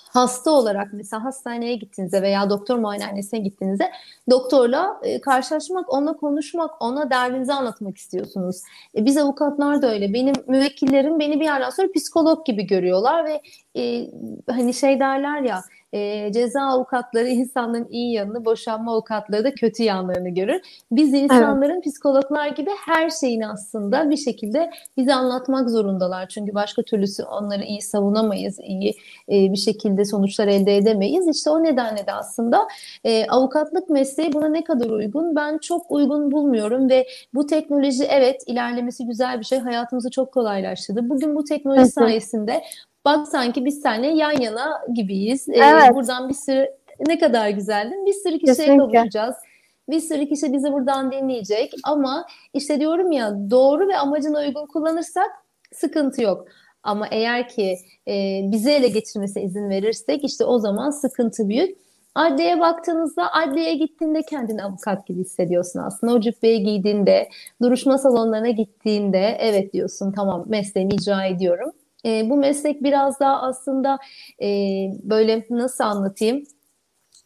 hasta 0.10 0.52
olarak 0.52 0.88
mesela 0.94 1.24
hastaneye 1.24 1.76
gittiğinizde 1.76 2.22
veya 2.22 2.50
doktor 2.50 2.78
muayenehanesine 2.78 3.40
gittiğinizde 3.40 3.92
doktorla 4.30 5.00
e, 5.04 5.22
karşılaşmak, 5.22 5.94
onunla 5.94 6.14
konuşmak, 6.14 6.82
ona 6.82 7.10
derdinizi 7.10 7.54
anlatmak 7.54 7.98
istiyorsunuz. 7.98 8.62
E, 8.96 9.06
biz 9.06 9.18
avukatlar 9.18 9.82
da 9.82 9.94
öyle. 9.94 10.14
Benim 10.14 10.34
müvekkillerim 10.48 11.20
beni 11.20 11.40
bir 11.40 11.46
yerden 11.46 11.70
sonra 11.70 11.88
psikolog 11.96 12.46
gibi 12.46 12.68
görüyorlar 12.68 13.26
ve 13.26 13.42
e, 13.78 14.12
hani 14.50 14.74
şey 14.74 15.00
derler 15.00 15.42
ya 15.42 15.62
e, 15.94 16.32
ceza 16.34 16.62
avukatları 16.62 17.28
insanların 17.28 17.88
iyi 17.90 18.14
yanını, 18.14 18.46
boşanma 18.46 18.94
avukatları 18.94 19.44
da 19.44 19.54
kötü 19.54 19.84
yanlarını 19.84 20.30
görür. 20.30 20.62
Biz 20.92 21.14
insanların 21.14 21.74
evet. 21.74 21.86
psikologlar 21.86 22.48
gibi 22.48 22.70
her 22.86 23.10
şeyini 23.10 23.48
aslında 23.48 24.10
bir 24.10 24.18
şekilde 24.18 24.72
bize 24.98 25.14
anlatmak 25.14 25.70
zorundalar. 25.70 26.28
Çünkü 26.28 26.54
başka 26.54 26.84
türlüsü 26.84 27.24
onları 27.24 27.64
iyi 27.64 27.82
savunamayız, 27.82 28.60
iyi 28.60 28.90
e, 29.30 29.52
bir 29.52 29.58
şekilde 29.58 30.06
sonuçlar 30.06 30.48
elde 30.48 30.78
edemeyiz. 30.78 31.28
İşte 31.28 31.50
o 31.50 31.64
nedenle 31.64 32.08
de 32.08 32.14
aslında 32.14 32.68
e, 33.04 33.26
avukatlık 33.26 33.90
mesleği 33.90 34.34
buna 34.34 34.48
ne 34.48 34.64
kadar 34.64 34.90
uygun? 34.90 35.36
Ben 35.36 35.58
çok 35.58 35.92
uygun 35.92 36.32
bulmuyorum 36.32 36.90
ve 36.90 37.08
bu 37.34 37.48
teknoloji 37.48 38.04
evet 38.04 38.44
ilerlemesi 38.48 39.06
güzel 39.06 39.40
bir 39.40 39.46
şey. 39.46 39.60
Hayatımızı 39.60 40.12
çok 40.12 40.34
kolaylaştırdı. 40.34 41.10
Bugün 41.10 41.36
bu 41.36 41.44
teknoloji 41.44 41.92
sayesinde 41.92 42.62
Bak 43.06 43.28
sanki 43.28 43.66
biz 43.66 43.82
seninle 43.82 44.08
yan 44.08 44.42
yana 44.42 44.82
gibiyiz. 44.94 45.50
Ee, 45.50 45.58
evet. 45.58 45.96
buradan 45.96 46.30
bir 46.30 46.34
sürü 46.34 46.68
ne 47.08 47.20
kadar 47.20 47.50
güzel 47.50 47.92
değil 47.92 48.02
mi? 48.02 48.06
Bir 48.06 48.14
sürü 48.14 48.40
kişiye 48.40 48.56
Kesinlikle. 48.56 48.98
kavuşacağız. 48.98 49.36
Bir 49.90 50.00
sürü 50.00 50.30
kişi 50.30 50.54
bizi 50.54 50.74
buradan 50.74 51.12
dinleyecek 51.12 51.74
ama 51.84 52.26
işte 52.54 52.80
diyorum 52.80 53.12
ya 53.12 53.34
doğru 53.52 53.88
ve 53.88 53.98
amacına 53.98 54.40
uygun 54.40 54.66
kullanırsak 54.66 55.30
sıkıntı 55.74 56.22
yok. 56.22 56.48
Ama 56.84 57.08
eğer 57.12 57.50
ki 57.50 57.78
e, 58.08 58.42
bize 58.52 58.72
ele 58.74 58.88
geçirmesine 58.88 59.44
izin 59.44 59.70
verirsek 59.70 60.24
işte 60.24 60.46
o 60.46 60.60
zaman 60.60 60.90
sıkıntı 60.90 61.50
büyük. 61.50 61.78
Adliyeye 62.16 62.60
baktığınızda 62.60 63.34
adliyeye 63.34 63.76
gittiğinde 63.76 64.22
kendini 64.22 64.64
avukat 64.64 65.08
gibi 65.08 65.20
hissediyorsun 65.20 65.80
aslında. 65.80 66.14
O 66.14 66.20
cübbeyi 66.20 66.64
giydiğinde, 66.64 67.30
duruşma 67.62 67.98
salonlarına 67.98 68.50
gittiğinde 68.50 69.38
evet 69.40 69.74
diyorsun 69.74 70.12
tamam 70.12 70.46
mesleğimi 70.48 70.96
icra 70.96 71.26
ediyorum. 71.26 71.72
E, 72.06 72.30
bu 72.30 72.38
meslek 72.38 72.84
biraz 72.84 73.20
daha 73.20 73.42
aslında 73.42 74.00
e, 74.42 74.48
böyle 75.04 75.46
nasıl 75.50 75.84
anlatayım? 75.84 76.44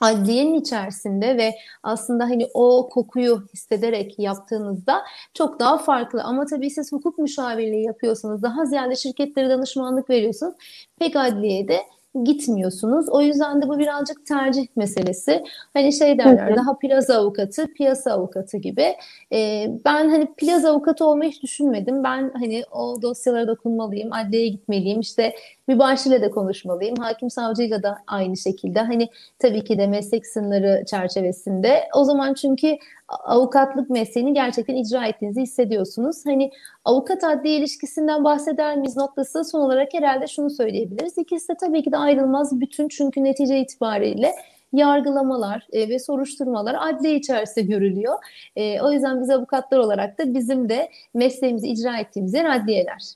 adliyenin 0.03 0.53
içerisinde 0.53 1.38
ve 1.38 1.56
aslında 1.84 2.24
hani 2.24 2.48
o 2.53 2.89
kokuyu 2.89 3.44
hissederek 3.53 4.20
yaptığınızda 4.20 5.03
çok 5.34 5.60
daha 5.60 5.77
farklı. 5.77 6.24
Ama 6.24 6.46
tabii 6.46 6.70
siz 6.70 6.92
hukuk 6.92 7.18
müşavirliği 7.18 7.86
yapıyorsanız, 7.86 8.44
daha 8.44 8.65
ziyade 8.65 8.96
şirketlere 8.96 9.50
danışmanlık 9.50 10.10
veriyorsunuz. 10.10 10.56
Pek 11.00 11.15
adliyede 11.15 11.80
gitmiyorsunuz. 12.24 13.10
O 13.10 13.22
yüzden 13.22 13.62
de 13.62 13.70
bu 13.70 13.79
birazcık 13.79 14.25
tercih 14.25 14.67
meselesi. 14.75 15.43
Hani 15.74 15.93
şey 15.93 16.17
derler 16.17 16.55
daha 16.55 16.77
plaza 16.77 17.15
avukatı, 17.15 17.67
piyasa 17.67 18.12
avukatı 18.12 18.58
gibi. 18.58 18.96
Ee, 19.34 19.67
ben 19.86 20.10
hani 20.10 20.27
plaza 20.38 20.72
avukatı 20.72 21.05
olmayı 21.05 21.32
hiç 21.32 21.43
düşünmedim. 21.43 22.03
Ben 22.03 22.32
hani 22.34 22.63
o 22.72 23.01
dosyalara 23.01 23.48
dokunmalıyım, 23.48 24.13
adliyeye 24.13 24.48
gitmeliyim. 24.48 25.00
İşte 25.00 25.36
mübaşirle 25.67 26.22
de 26.22 26.29
konuşmalıyım. 26.29 26.96
Hakim 26.96 27.29
savcıyla 27.29 27.84
da 27.84 27.98
aynı 28.08 28.38
şekilde. 28.38 28.79
Hani 28.79 29.10
tabii 29.39 29.63
ki 29.63 29.77
de 29.77 29.88
meslek 29.88 30.27
sınırları 30.27 30.86
çerçevesinde. 30.86 31.89
O 31.96 32.03
zaman 32.03 32.34
çünkü 32.34 32.77
avukatlık 33.08 33.89
mesleğini 33.89 34.34
gerçekten 34.34 34.75
icra 34.75 35.08
ettiğinizi 35.08 35.41
hissediyorsunuz. 35.41 36.25
Hani 36.25 36.51
avukat 36.86 37.24
adliye 37.24 37.58
ilişkisinden 37.58 38.24
bahseder 38.24 38.77
miyiz 38.77 38.98
noktası 38.98 39.43
son 39.46 39.60
olarak 39.60 39.93
herhalde 39.93 40.27
şunu 40.27 40.50
söyleyebiliriz. 40.50 41.17
İkisi 41.17 41.50
de 41.50 41.58
tabii 41.60 41.84
ki 41.84 41.91
de 41.91 41.98
ayrılmaz 41.98 42.62
bütün 42.62 42.88
çünkü 42.88 43.24
netice 43.24 43.60
itibariyle 43.60 44.32
yargılamalar 44.74 45.67
e, 45.74 45.89
ve 45.89 46.00
soruşturmalar 46.00 46.75
adliye 46.79 47.15
içerisinde 47.15 47.65
görülüyor. 47.65 48.13
E, 48.55 48.82
o 48.82 48.91
yüzden 48.91 49.22
biz 49.22 49.29
avukatlar 49.29 49.77
olarak 49.77 50.20
da 50.20 50.34
bizim 50.34 50.70
de 50.70 50.89
mesleğimizi 51.13 51.67
icra 51.67 51.98
ettiğimiz 51.98 52.34
yer 52.34 52.46
adliyeler. 52.46 53.13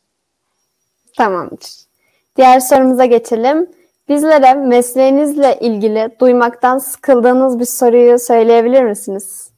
Tamamdır. 1.17 1.86
Diğer 2.37 2.59
sorumuza 2.59 3.05
geçelim. 3.05 3.69
Bizlere 4.09 4.53
mesleğinizle 4.53 5.59
ilgili 5.59 6.09
duymaktan 6.19 6.77
sıkıldığınız 6.77 7.59
bir 7.59 7.65
soruyu 7.65 8.19
söyleyebilir 8.19 8.83
misiniz? 8.83 9.51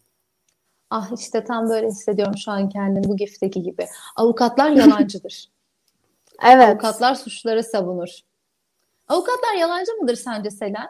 Ah 0.89 1.11
işte 1.19 1.43
tam 1.43 1.69
böyle 1.69 1.87
hissediyorum 1.87 2.37
şu 2.37 2.51
an 2.51 2.69
kendimi 2.69 3.03
bu 3.07 3.17
gifteki 3.17 3.61
gibi. 3.61 3.87
Avukatlar 4.15 4.69
yalancıdır. 4.69 5.49
evet. 6.45 6.69
Avukatlar 6.69 7.15
suçları 7.15 7.63
savunur. 7.63 8.09
Avukatlar 9.07 9.53
yalancı 9.59 9.91
mıdır 10.01 10.15
sence 10.15 10.51
Selen? 10.51 10.89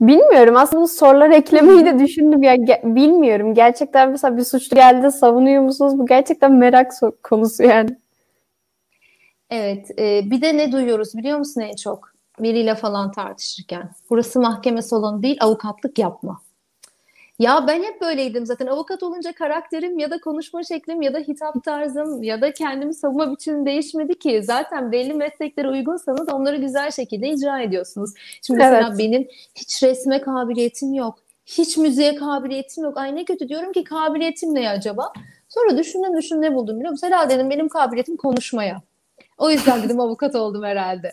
Bilmiyorum. 0.00 0.56
Aslında 0.56 0.82
bu 0.82 0.88
sorular 0.88 1.30
eklemeyi 1.30 1.84
de 1.84 1.98
düşündüm. 1.98 2.42
Ya 2.42 2.54
ge- 2.54 2.94
bilmiyorum. 2.94 3.54
Gerçekten 3.54 4.10
mesela 4.10 4.36
bir 4.36 4.44
suçlu 4.44 4.74
geldi 4.74 5.10
savunuyor 5.12 5.62
musunuz? 5.62 5.98
Bu 5.98 6.06
gerçekten 6.06 6.52
merak 6.52 6.92
konusu 7.22 7.62
yani. 7.62 7.99
Evet. 9.50 9.90
E, 9.98 10.30
bir 10.30 10.42
de 10.42 10.56
ne 10.56 10.72
duyuyoruz 10.72 11.14
biliyor 11.14 11.38
musun 11.38 11.60
en 11.60 11.76
çok? 11.76 12.12
Biriyle 12.38 12.74
falan 12.74 13.12
tartışırken. 13.12 13.90
Burası 14.10 14.40
mahkeme 14.40 14.82
salonu 14.82 15.22
değil 15.22 15.36
avukatlık 15.40 15.98
yapma. 15.98 16.40
Ya 17.38 17.64
ben 17.66 17.82
hep 17.82 18.00
böyleydim 18.00 18.46
zaten. 18.46 18.66
Avukat 18.66 19.02
olunca 19.02 19.32
karakterim 19.32 19.98
ya 19.98 20.10
da 20.10 20.20
konuşma 20.20 20.62
şeklim 20.62 21.02
ya 21.02 21.14
da 21.14 21.18
hitap 21.18 21.64
tarzım 21.64 22.22
ya 22.22 22.40
da 22.40 22.52
kendimi 22.52 22.94
savunma 22.94 23.32
biçimim 23.32 23.66
değişmedi 23.66 24.18
ki. 24.18 24.42
Zaten 24.42 24.92
belli 24.92 25.14
mesleklere 25.14 25.68
uygunsanız 25.68 26.28
onları 26.28 26.56
güzel 26.56 26.90
şekilde 26.90 27.28
icra 27.28 27.60
ediyorsunuz. 27.60 28.10
Şimdi 28.42 28.62
evet. 28.62 28.72
mesela 28.72 28.98
benim 28.98 29.28
hiç 29.54 29.82
resme 29.82 30.20
kabiliyetim 30.20 30.94
yok. 30.94 31.18
Hiç 31.46 31.76
müziğe 31.76 32.14
kabiliyetim 32.14 32.84
yok. 32.84 32.96
Ay 32.96 33.16
ne 33.16 33.24
kötü 33.24 33.48
diyorum 33.48 33.72
ki 33.72 33.84
kabiliyetim 33.84 34.54
ne 34.54 34.70
acaba? 34.70 35.12
Sonra 35.48 35.78
düşündüm 35.78 36.16
düşündüm 36.16 36.42
ne 36.42 36.54
buldum 36.54 36.76
biliyor 36.76 36.90
musun? 36.90 37.06
Herhalde 37.06 37.34
dedim 37.34 37.50
benim 37.50 37.68
kabiliyetim 37.68 38.16
konuşmaya. 38.16 38.82
O 39.40 39.50
yüzden 39.50 39.82
dedim 39.82 40.00
avukat 40.00 40.34
oldum 40.34 40.62
herhalde. 40.62 41.12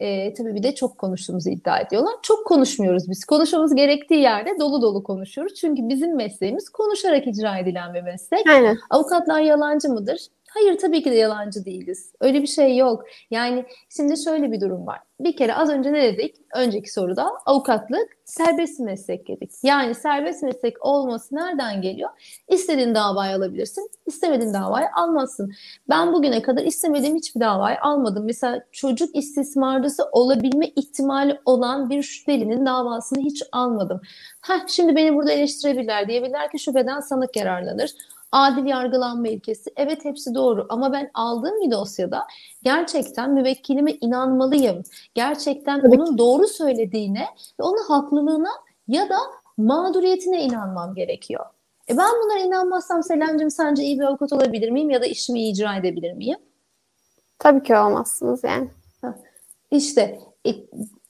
E, 0.00 0.34
tabii 0.34 0.54
bir 0.54 0.62
de 0.62 0.74
çok 0.74 0.98
konuştuğumuzu 0.98 1.50
iddia 1.50 1.80
ediyorlar. 1.80 2.14
Çok 2.22 2.46
konuşmuyoruz 2.46 3.10
biz. 3.10 3.24
Konuşmamız 3.24 3.74
gerektiği 3.74 4.20
yerde 4.20 4.50
dolu 4.60 4.82
dolu 4.82 5.02
konuşuyoruz. 5.02 5.54
Çünkü 5.54 5.88
bizim 5.88 6.16
mesleğimiz 6.16 6.68
konuşarak 6.68 7.26
icra 7.26 7.58
edilen 7.58 7.94
bir 7.94 8.02
meslek. 8.02 8.46
Aynen. 8.48 8.78
Avukatlar 8.90 9.40
yalancı 9.40 9.88
mıdır? 9.88 10.26
Hayır 10.56 10.78
tabii 10.78 11.02
ki 11.02 11.10
de 11.10 11.14
yalancı 11.14 11.64
değiliz. 11.64 12.12
Öyle 12.20 12.42
bir 12.42 12.46
şey 12.46 12.76
yok. 12.76 13.04
Yani 13.30 13.64
şimdi 13.96 14.22
şöyle 14.24 14.52
bir 14.52 14.60
durum 14.60 14.86
var. 14.86 15.00
Bir 15.20 15.36
kere 15.36 15.54
az 15.54 15.70
önce 15.70 15.92
ne 15.92 16.02
dedik? 16.02 16.36
Önceki 16.54 16.92
soruda 16.92 17.32
avukatlık 17.46 18.08
serbest 18.24 18.80
meslek 18.80 19.28
dedik. 19.28 19.50
Yani 19.62 19.94
serbest 19.94 20.42
meslek 20.42 20.86
olması 20.86 21.34
nereden 21.34 21.82
geliyor? 21.82 22.10
İstediğin 22.48 22.94
davayı 22.94 23.36
alabilirsin, 23.36 23.90
istemediğin 24.06 24.54
davayı 24.54 24.86
almazsın. 24.94 25.52
Ben 25.88 26.12
bugüne 26.12 26.42
kadar 26.42 26.62
istemediğim 26.62 27.16
hiçbir 27.16 27.40
davayı 27.40 27.80
almadım. 27.80 28.24
Mesela 28.24 28.64
çocuk 28.72 29.16
istismarcısı 29.16 30.04
olabilme 30.12 30.66
ihtimali 30.66 31.40
olan 31.44 31.90
bir 31.90 32.02
şüphelinin 32.02 32.66
davasını 32.66 33.18
hiç 33.18 33.42
almadım. 33.52 34.00
Heh, 34.42 34.66
şimdi 34.68 34.96
beni 34.96 35.14
burada 35.14 35.32
eleştirebilirler 35.32 36.08
diyebilirler 36.08 36.50
ki 36.50 36.58
şüpheden 36.58 37.00
sanık 37.00 37.36
yararlanır 37.36 37.90
adil 38.36 38.66
yargılanma 38.66 39.28
ilkesi. 39.28 39.70
Evet 39.76 40.04
hepsi 40.04 40.34
doğru 40.34 40.66
ama 40.68 40.92
ben 40.92 41.10
aldığım 41.14 41.60
bir 41.60 41.70
dosyada 41.70 42.26
gerçekten 42.62 43.30
müvekkilime 43.34 43.92
inanmalıyım. 43.92 44.82
Gerçekten 45.14 45.80
Tabii 45.80 45.96
onun 45.96 46.12
ki. 46.12 46.18
doğru 46.18 46.48
söylediğine 46.48 47.26
ve 47.60 47.62
onun 47.62 47.84
haklılığına 47.88 48.50
ya 48.88 49.08
da 49.08 49.16
mağduriyetine 49.56 50.42
inanmam 50.42 50.94
gerekiyor. 50.94 51.44
E 51.90 51.96
ben 51.96 52.10
bunlara 52.24 52.38
inanmazsam 52.38 53.02
Selamcığım 53.02 53.50
sence 53.50 53.82
iyi 53.82 53.98
bir 53.98 54.04
avukat 54.04 54.32
olabilir 54.32 54.70
miyim 54.70 54.90
ya 54.90 55.00
da 55.02 55.06
işimi 55.06 55.48
icra 55.48 55.76
edebilir 55.76 56.12
miyim? 56.12 56.38
Tabii 57.38 57.62
ki 57.62 57.76
olmazsınız 57.76 58.44
yani. 58.44 58.68
İşte 59.70 60.20
e, 60.46 60.50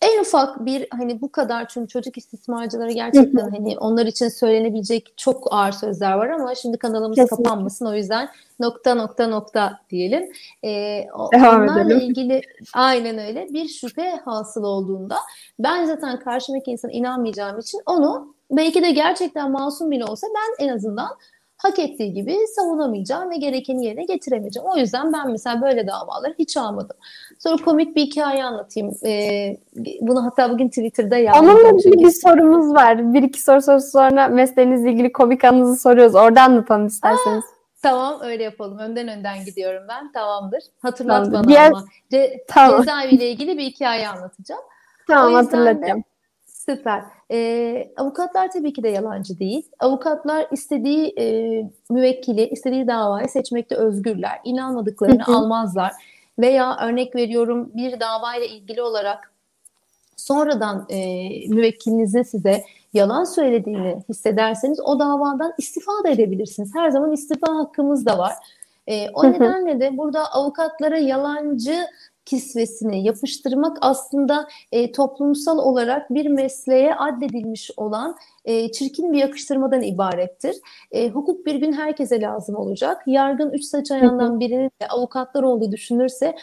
en 0.03 0.21
ufak 0.21 0.65
bir 0.65 0.87
hani 0.91 1.21
bu 1.21 1.33
kadar 1.33 1.69
çünkü 1.69 1.89
çocuk 1.89 2.19
istismarcıları 2.19 2.93
gerçekten 2.93 3.51
hani 3.51 3.79
onlar 3.79 4.07
için 4.07 4.29
söylenebilecek 4.29 5.15
çok 5.17 5.53
ağır 5.53 5.73
sözler 5.73 6.13
var 6.13 6.29
ama 6.29 6.55
şimdi 6.55 6.79
kanalımız 6.79 7.17
Kesinlikle. 7.17 7.43
kapanmasın 7.45 7.87
o 7.87 7.95
yüzden 7.95 8.29
nokta 8.61 8.95
nokta 8.95 9.27
nokta 9.27 9.81
diyelim. 9.91 10.33
Ee, 10.65 11.07
onlarla 11.15 11.81
edelim. 11.81 12.01
ilgili 12.01 12.41
aynen 12.75 13.19
öyle 13.19 13.47
bir 13.51 13.69
şüphe 13.69 14.21
hasıl 14.25 14.63
olduğunda 14.65 15.17
ben 15.59 15.85
zaten 15.85 16.19
karşımdaki 16.19 16.71
insana 16.71 16.93
inanmayacağım 16.93 17.59
için 17.59 17.81
onu 17.87 18.35
belki 18.51 18.83
de 18.83 18.91
gerçekten 18.91 19.51
masum 19.51 19.91
bile 19.91 20.05
olsa 20.05 20.27
ben 20.35 20.67
en 20.67 20.77
azından 20.77 21.09
hak 21.57 21.79
ettiği 21.79 22.13
gibi 22.13 22.37
savunamayacağım 22.57 23.31
ve 23.31 23.37
gerekeni 23.37 23.85
yerine 23.85 24.05
getiremeyeceğim. 24.05 24.69
O 24.69 24.77
yüzden 24.77 25.13
ben 25.13 25.31
mesela 25.31 25.63
böyle 25.63 25.87
davaları 25.87 26.35
hiç 26.39 26.57
almadım. 26.57 26.97
Sonra 27.39 27.65
komik 27.65 27.97
bir 27.97 28.03
hikaye 28.03 28.45
anlatayım. 28.45 28.95
Ee, 29.05 29.57
bunu 30.01 30.25
hatta 30.25 30.51
bugün 30.51 30.69
Twitter'da 30.69 31.17
yazdım. 31.17 31.49
Onunla 31.49 31.69
ilgili 31.69 32.05
bir 32.05 32.11
sorumuz 32.11 32.75
var. 32.75 33.15
Bir 33.15 33.23
iki 33.23 33.43
soru 33.43 33.63
soru 33.63 33.81
sonra 33.81 34.29
mesleğinizle 34.29 34.93
ilgili 34.93 35.13
komik 35.13 35.45
anınızı 35.45 35.81
soruyoruz. 35.81 36.15
Orada 36.15 36.43
anlatalım 36.43 36.87
isterseniz. 36.87 37.45
Aa, 37.45 37.57
Tamam 37.83 38.21
öyle 38.23 38.43
yapalım. 38.43 38.79
Önden 38.79 39.09
önden 39.09 39.45
gidiyorum 39.45 39.83
ben. 39.89 40.13
Tamamdır. 40.13 40.63
Hatırlat 40.83 41.17
Tamamdır. 41.17 41.39
bana 41.39 41.49
Diğer... 41.49 41.67
ama. 41.67 41.85
Ce 42.11 42.45
tamam. 42.49 42.81
Cezaeviyle 42.81 43.31
ilgili 43.31 43.59
bir 43.59 43.65
hikaye 43.65 44.09
anlatacağım. 44.09 44.63
Tamam 45.07 45.35
hatırlatacağım. 45.35 46.01
De, 46.01 46.05
Süper. 46.47 47.03
Ee, 47.31 47.93
avukatlar 47.97 48.51
tabii 48.53 48.73
ki 48.73 48.83
de 48.83 48.89
yalancı 48.89 49.39
değil. 49.39 49.69
Avukatlar 49.79 50.47
istediği 50.51 51.15
e, 51.19 51.25
müvekkili, 51.91 52.49
istediği 52.49 52.87
davayı 52.87 53.29
seçmekte 53.29 53.75
özgürler. 53.75 54.41
İnanmadıklarını 54.45 55.27
almazlar. 55.27 55.93
Veya 56.39 56.77
örnek 56.83 57.15
veriyorum 57.15 57.71
bir 57.75 58.01
davayla 58.01 58.47
ilgili 58.47 58.83
olarak 58.83 59.33
sonradan 60.17 60.87
e, 60.89 60.99
müvekkilinizin 61.49 62.23
size 62.23 62.65
yalan 62.95 63.25
söylediğini 63.25 64.03
hissederseniz 64.09 64.81
o 64.81 64.99
davadan 64.99 65.53
istifade 65.59 66.11
edebilirsiniz. 66.11 66.75
Her 66.75 66.91
zaman 66.91 67.13
istifa 67.13 67.55
hakkımız 67.55 68.07
da 68.07 68.19
var. 68.19 68.33
E, 68.87 69.11
o 69.11 69.33
nedenle 69.33 69.81
de 69.81 69.99
burada 69.99 70.33
avukatlara 70.33 70.99
yalancı 70.99 71.87
kisvesini 72.27 73.05
yapıştırmak 73.05 73.79
aslında 73.81 74.49
e, 74.73 74.93
toplumsal 74.93 75.59
olarak 75.59 76.15
bir 76.15 76.27
mesleğe 76.27 76.95
addedilmiş 76.95 77.71
olan 77.77 78.17
e, 78.45 78.73
çirkin 78.73 79.13
bir 79.13 79.19
yakıştırmadan 79.19 79.83
ibarettir. 79.83 80.57
E, 80.93 81.09
hukuk 81.09 81.47
bir 81.47 81.55
gün 81.55 81.73
herkese 81.73 82.21
lazım 82.21 82.57
olacak. 82.57 83.03
Yargın 83.07 83.51
üç 83.51 83.65
saç 83.65 83.91
ayağından 83.91 84.41
birinin 84.41 84.71
de 84.83 84.89
avukatlar 84.89 85.43
olduğu 85.43 85.73
düşünürse 85.73 86.37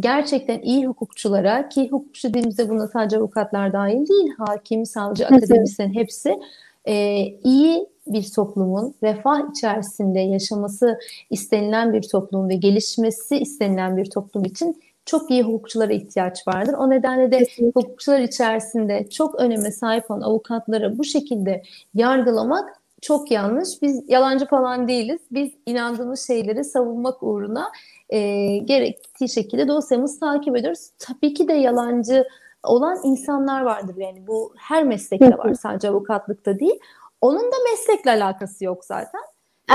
gerçekten 0.00 0.60
iyi 0.60 0.86
hukukçulara 0.86 1.68
ki 1.68 1.88
hukukçu 1.88 2.28
dediğimizde 2.28 2.68
buna 2.68 2.88
sadece 2.88 3.18
avukatlar 3.18 3.72
dahil 3.72 4.06
değil, 4.08 4.32
hakim, 4.38 4.86
savcı, 4.86 5.26
akademisyen 5.26 5.94
hepsi 5.94 6.40
e, 6.88 7.24
iyi 7.44 7.86
bir 8.06 8.32
toplumun 8.32 8.94
refah 9.02 9.50
içerisinde 9.50 10.20
yaşaması 10.20 10.98
istenilen 11.30 11.92
bir 11.92 12.02
toplum 12.02 12.48
ve 12.48 12.54
gelişmesi 12.54 13.38
istenilen 13.38 13.96
bir 13.96 14.10
toplum 14.10 14.44
için 14.44 14.82
çok 15.08 15.30
iyi 15.30 15.42
hukukçulara 15.42 15.92
ihtiyaç 15.92 16.48
vardır. 16.48 16.74
O 16.78 16.90
nedenle 16.90 17.30
de 17.30 17.38
Kesinlikle. 17.38 17.80
hukukçular 17.80 18.20
içerisinde 18.20 19.10
çok 19.10 19.34
öneme 19.34 19.72
sahip 19.72 20.10
olan 20.10 20.20
avukatları 20.20 20.98
bu 20.98 21.04
şekilde 21.04 21.62
yargılamak 21.94 22.78
çok 23.02 23.30
yanlış. 23.30 23.82
Biz 23.82 24.08
yalancı 24.08 24.46
falan 24.46 24.88
değiliz. 24.88 25.20
Biz 25.30 25.50
inandığımız 25.66 26.26
şeyleri 26.26 26.64
savunmak 26.64 27.22
uğruna 27.22 27.72
e, 28.10 28.18
gerektiği 28.58 29.28
şekilde 29.28 29.68
dosyamızı 29.68 30.20
takip 30.20 30.56
ediyoruz. 30.56 30.90
Tabii 30.98 31.34
ki 31.34 31.48
de 31.48 31.52
yalancı 31.52 32.24
olan 32.62 32.98
insanlar 33.04 33.62
vardır. 33.62 33.94
Yani 33.96 34.26
bu 34.26 34.54
her 34.56 34.84
meslekte 34.84 35.38
var 35.38 35.54
sadece 35.54 35.88
avukatlıkta 35.88 36.58
değil. 36.58 36.80
Onun 37.20 37.52
da 37.52 37.56
meslekle 37.70 38.10
alakası 38.10 38.64
yok 38.64 38.84
zaten. 38.84 39.20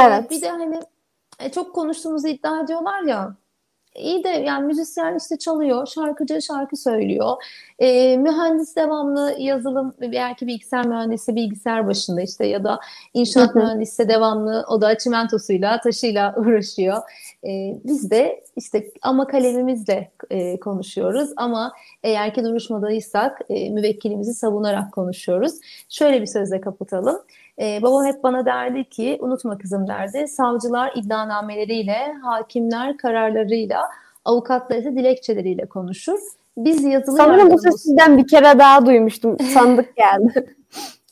Evet. 0.05 0.31
Bir 0.31 0.41
de 0.41 0.49
hani 0.49 0.79
e, 1.39 1.51
çok 1.51 1.75
konuştuğumuzu 1.75 2.27
iddia 2.27 2.59
ediyorlar 2.59 3.01
ya 3.01 3.35
iyi 3.95 4.23
de 4.23 4.29
yani 4.29 4.65
müzisyen 4.65 5.17
işte 5.17 5.37
çalıyor, 5.37 5.87
şarkıcı 5.87 6.41
şarkı 6.41 6.77
söylüyor. 6.77 7.43
E, 7.79 8.17
mühendis 8.17 8.75
devamlı 8.75 9.35
yazılım, 9.39 9.93
belki 10.01 10.47
bilgisayar 10.47 10.85
mühendisi 10.85 11.35
bilgisayar 11.35 11.87
başında 11.87 12.21
işte 12.21 12.45
ya 12.47 12.63
da 12.63 12.79
inşaat 13.13 13.55
mühendisi 13.55 14.09
devamlı 14.09 14.65
o 14.69 14.81
da 14.81 14.97
çimentosuyla, 14.97 15.79
taşıyla 15.79 16.35
uğraşıyor. 16.37 16.97
E, 17.43 17.77
biz 17.83 18.11
de 18.11 18.43
işte 18.55 18.91
ama 19.01 19.27
kalemimizle 19.27 20.11
e, 20.29 20.59
konuşuyoruz 20.59 21.29
ama 21.37 21.73
eğer 22.03 22.33
ki 22.33 22.43
duruşmadaysak 22.43 23.41
e, 23.49 23.69
müvekkilimizi 23.69 24.33
savunarak 24.33 24.93
konuşuyoruz. 24.93 25.53
Şöyle 25.89 26.21
bir 26.21 26.27
sözle 26.27 26.61
kapatalım. 26.61 27.19
E, 27.61 27.81
babam 27.81 28.05
hep 28.05 28.23
bana 28.23 28.45
derdi 28.45 28.89
ki 28.89 29.17
unutma 29.21 29.57
kızım 29.57 29.87
derdi. 29.87 30.27
Savcılar 30.27 30.91
iddianameleriyle, 30.95 32.13
hakimler 32.23 32.97
kararlarıyla, 32.97 33.83
avukatlar 34.25 34.77
ise 34.77 34.95
dilekçeleriyle 34.95 35.65
konuşur. 35.65 36.19
Biz 36.57 36.83
yazılı 36.83 37.17
Sanırım 37.17 37.51
bu 37.51 37.59
söz 37.59 37.81
sizden 37.81 38.17
bir 38.17 38.27
kere 38.27 38.59
daha 38.59 38.85
duymuştum. 38.85 39.39
Sandık 39.53 39.95
geldi. 39.95 40.55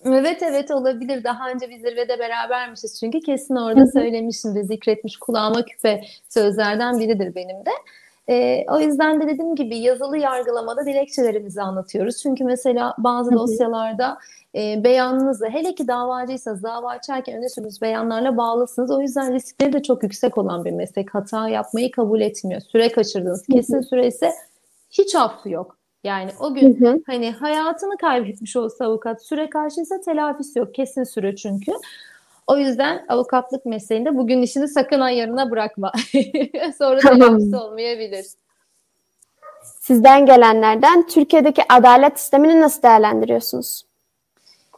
Evet 0.05 0.43
evet 0.43 0.71
olabilir. 0.71 1.23
Daha 1.23 1.49
önce 1.49 1.69
biz 1.69 1.81
zirvede 1.81 2.19
berabermişiz 2.19 2.99
çünkü 2.99 3.19
kesin 3.19 3.55
orada 3.55 3.87
söylemişimdir, 3.87 4.63
zikretmiş 4.63 5.17
kulağıma 5.17 5.65
küpe 5.65 6.01
sözlerden 6.29 6.99
biridir 6.99 7.35
benim 7.35 7.65
de. 7.65 7.71
E, 8.29 8.65
o 8.67 8.79
yüzden 8.79 9.21
de 9.21 9.27
dediğim 9.27 9.55
gibi 9.55 9.77
yazılı 9.77 10.17
yargılamada 10.17 10.85
dilekçelerimizi 10.85 11.61
anlatıyoruz. 11.61 12.17
Çünkü 12.17 12.43
mesela 12.43 12.95
bazı 12.97 13.31
dosyalarda 13.31 14.17
e, 14.55 14.83
beyanınızı 14.83 15.45
hele 15.45 15.75
ki 15.75 15.87
davacıysanız 15.87 16.63
dava 16.63 16.89
açarken 16.89 17.37
öne 17.37 17.49
sürdüğünüz 17.49 17.81
beyanlarla 17.81 18.37
bağlısınız. 18.37 18.91
O 18.91 19.01
yüzden 19.01 19.33
riskleri 19.33 19.73
de 19.73 19.83
çok 19.83 20.03
yüksek 20.03 20.37
olan 20.37 20.65
bir 20.65 20.71
meslek. 20.71 21.15
Hata 21.15 21.49
yapmayı 21.49 21.91
kabul 21.91 22.21
etmiyor. 22.21 22.61
Süre 22.61 22.91
kaçırdınız. 22.91 23.45
Kesin 23.51 23.81
süre 23.81 24.07
ise 24.07 24.31
hiç 24.89 25.15
affı 25.15 25.49
yok. 25.49 25.77
Yani 26.03 26.31
o 26.39 26.53
gün 26.53 26.79
hı 26.79 26.89
hı. 26.89 27.01
hani 27.07 27.31
hayatını 27.31 27.97
kaybetmiş 27.97 28.55
olsa 28.55 28.85
avukat 28.85 29.25
süre 29.25 29.49
karşıysa 29.49 30.01
telafisi 30.01 30.59
yok. 30.59 30.75
Kesin 30.75 31.03
süre 31.03 31.35
çünkü. 31.35 31.71
O 32.51 32.57
yüzden 32.57 33.05
avukatlık 33.09 33.65
mesleğinde 33.65 34.17
bugün 34.17 34.41
işini 34.41 34.67
sakın 34.67 34.99
ayarına 34.99 35.51
bırakma. 35.51 35.91
Sonra 36.77 36.99
tamam. 36.99 37.39
olmayabilir. 37.53 38.25
Sizden 39.63 40.25
gelenlerden 40.25 41.07
Türkiye'deki 41.07 41.61
adalet 41.69 42.19
sistemini 42.19 42.61
nasıl 42.61 42.81
değerlendiriyorsunuz? 42.81 43.83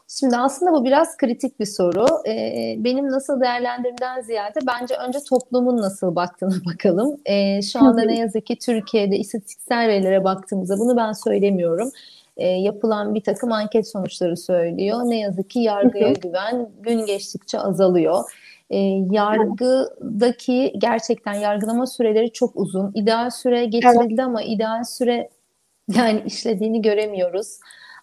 Şimdi 0.07 0.37
aslında 0.37 0.71
bu 0.71 0.85
biraz 0.85 1.17
kritik 1.17 1.59
bir 1.59 1.65
soru. 1.65 2.05
Ee, 2.27 2.75
benim 2.77 3.07
nasıl 3.11 3.41
değerlendirimden 3.41 4.21
ziyade 4.21 4.59
bence 4.67 4.95
önce 4.95 5.19
toplumun 5.29 5.77
nasıl 5.77 6.15
baktığına 6.15 6.55
bakalım. 6.73 7.17
Ee, 7.25 7.61
şu 7.61 7.79
anda 7.79 8.01
ne 8.01 8.17
yazık 8.17 8.45
ki 8.45 8.57
Türkiye'de 8.59 9.17
istatistiksel 9.17 9.87
verilere 9.87 10.23
baktığımızda 10.23 10.79
bunu 10.79 10.97
ben 10.97 11.11
söylemiyorum. 11.11 11.91
Ee, 12.37 12.47
yapılan 12.47 13.15
bir 13.15 13.21
takım 13.21 13.51
anket 13.51 13.91
sonuçları 13.91 14.37
söylüyor. 14.37 14.99
Ne 15.03 15.19
yazık 15.19 15.49
ki 15.49 15.59
yargıya 15.59 16.13
güven 16.13 16.69
gün 16.81 17.05
geçtikçe 17.05 17.59
azalıyor. 17.59 18.23
E, 18.69 18.77
yargıdaki 19.11 20.73
gerçekten 20.77 21.33
yargılama 21.33 21.87
süreleri 21.87 22.31
çok 22.31 22.55
uzun. 22.55 22.91
İdeal 22.95 23.29
süre 23.29 23.65
getirildi 23.65 24.05
evet. 24.09 24.19
ama 24.19 24.43
ideal 24.43 24.83
süre 24.83 25.29
yani 25.95 26.23
işlediğini 26.25 26.81
göremiyoruz. 26.81 27.59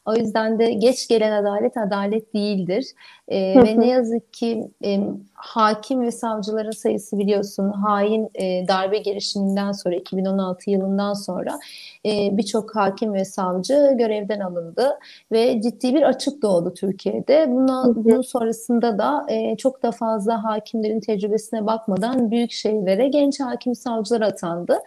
O 0.07 0.15
yüzden 0.15 0.59
de 0.59 0.73
geç 0.73 1.09
gelen 1.09 1.33
adalet 1.33 1.77
adalet 1.77 2.35
değildir. 2.35 2.87
E, 3.29 3.39
ve 3.65 3.81
ne 3.81 3.89
yazık 3.89 4.33
ki 4.33 4.71
e, 4.85 5.01
hakim 5.41 6.01
ve 6.01 6.11
savcıların 6.11 6.71
sayısı 6.71 7.19
biliyorsun 7.19 7.71
hain 7.71 8.31
e, 8.35 8.69
darbe 8.69 8.99
girişiminden 8.99 9.73
sonra 9.73 9.95
2016 9.95 10.71
yılından 10.71 11.15
sonra 11.15 11.59
e, 12.07 12.37
birçok 12.37 12.77
hakim 12.77 13.15
ve 13.15 13.25
savcı 13.25 13.95
görevden 13.99 14.41
alındı 14.41 14.99
ve 15.33 15.63
ciddi 15.63 15.95
bir 15.95 16.03
açık 16.03 16.43
doğdu 16.43 16.75
Türkiye'de. 16.75 17.47
Buna, 17.49 17.85
bunun 17.97 18.23
sonrasında 18.23 18.99
da 18.99 19.27
e, 19.29 19.57
çok 19.57 19.83
da 19.83 19.91
fazla 19.91 20.45
hakimlerin 20.45 21.01
tecrübesine 21.01 21.67
bakmadan 21.67 22.31
büyük 22.31 22.53
şehirlere 22.53 23.09
genç 23.09 23.41
hakim 23.41 23.75
savcılar 23.75 24.21
atandı. 24.21 24.79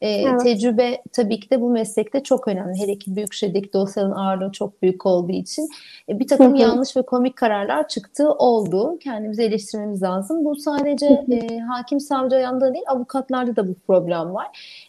E, 0.00 0.08
evet. 0.08 0.40
Tecrübe 0.42 1.02
tabii 1.12 1.40
ki 1.40 1.50
de 1.50 1.60
bu 1.60 1.70
meslekte 1.70 2.22
çok 2.22 2.48
önemli. 2.48 2.78
Hele 2.78 2.98
ki 2.98 3.16
büyük 3.16 3.32
şehirdeki 3.32 3.72
dosyaların 3.72 4.16
ağırlığı 4.16 4.52
çok 4.52 4.82
büyük 4.82 5.06
olduğu 5.06 5.32
için 5.32 5.68
e, 6.08 6.18
bir 6.18 6.26
takım 6.26 6.54
yanlış 6.54 6.96
ve 6.96 7.02
komik 7.02 7.36
kararlar 7.36 7.88
çıktı 7.88 8.32
oldu. 8.32 8.98
Kendimizi 8.98 9.42
eleştirmemiz 9.42 9.97
lazım. 10.02 10.44
Bu 10.44 10.56
sadece 10.56 11.06
e, 11.06 11.58
hakim 11.58 12.00
savcı 12.00 12.36
ayağında 12.36 12.74
değil 12.74 12.84
avukatlarda 12.88 13.56
da 13.56 13.68
bu 13.68 13.74
problem 13.86 14.34
var. 14.34 14.46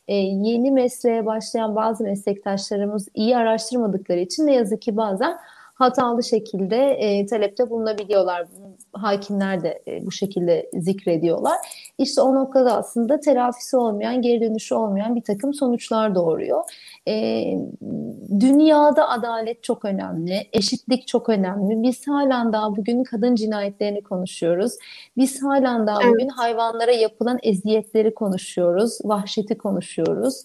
E, 0.08 0.16
yeni 0.16 0.72
mesleğe 0.72 1.26
başlayan 1.26 1.76
bazı 1.76 2.04
meslektaşlarımız 2.04 3.08
iyi 3.14 3.38
araştırmadıkları 3.38 4.20
için 4.20 4.48
ne 4.48 4.54
yazık 4.54 4.82
ki 4.82 4.98
bazen 4.98 5.38
hatalı 5.80 6.24
şekilde 6.24 6.76
e, 6.76 7.26
talepte 7.26 7.70
bulunabiliyorlar. 7.70 8.48
Hakimler 8.94 9.64
de 9.64 9.82
e, 9.88 10.06
bu 10.06 10.12
şekilde 10.12 10.70
zikrediyorlar. 10.74 11.58
İşte 11.98 12.22
o 12.22 12.36
noktada 12.36 12.78
aslında 12.78 13.20
telafisi 13.20 13.78
olmayan, 13.78 14.22
geri 14.22 14.42
dönüşü 14.42 14.76
olmayan 14.76 15.16
bir 15.16 15.22
takım 15.22 15.54
sonuçlar 15.54 16.16
doğuruyor. 16.16 16.64
E, 17.08 17.44
dünyada 18.40 19.10
adalet 19.10 19.64
çok 19.64 19.86
önemli, 19.86 20.48
eşitlik 20.54 21.08
çok 21.08 21.30
önemli. 21.30 21.84
Biz 21.84 22.08
halen 22.08 22.54
daha 22.54 22.76
bugün 22.76 23.04
kadın 23.04 23.36
cinayetlerini 23.36 24.02
konuşuyoruz. 24.04 24.74
Biz 25.18 25.44
halen 25.44 25.88
daha 25.88 26.02
evet. 26.04 26.14
bugün 26.14 26.28
hayvanlara 26.28 26.92
yapılan 26.92 27.40
eziyetleri 27.44 28.14
konuşuyoruz, 28.14 29.00
vahşeti 29.04 29.58
konuşuyoruz. 29.58 30.44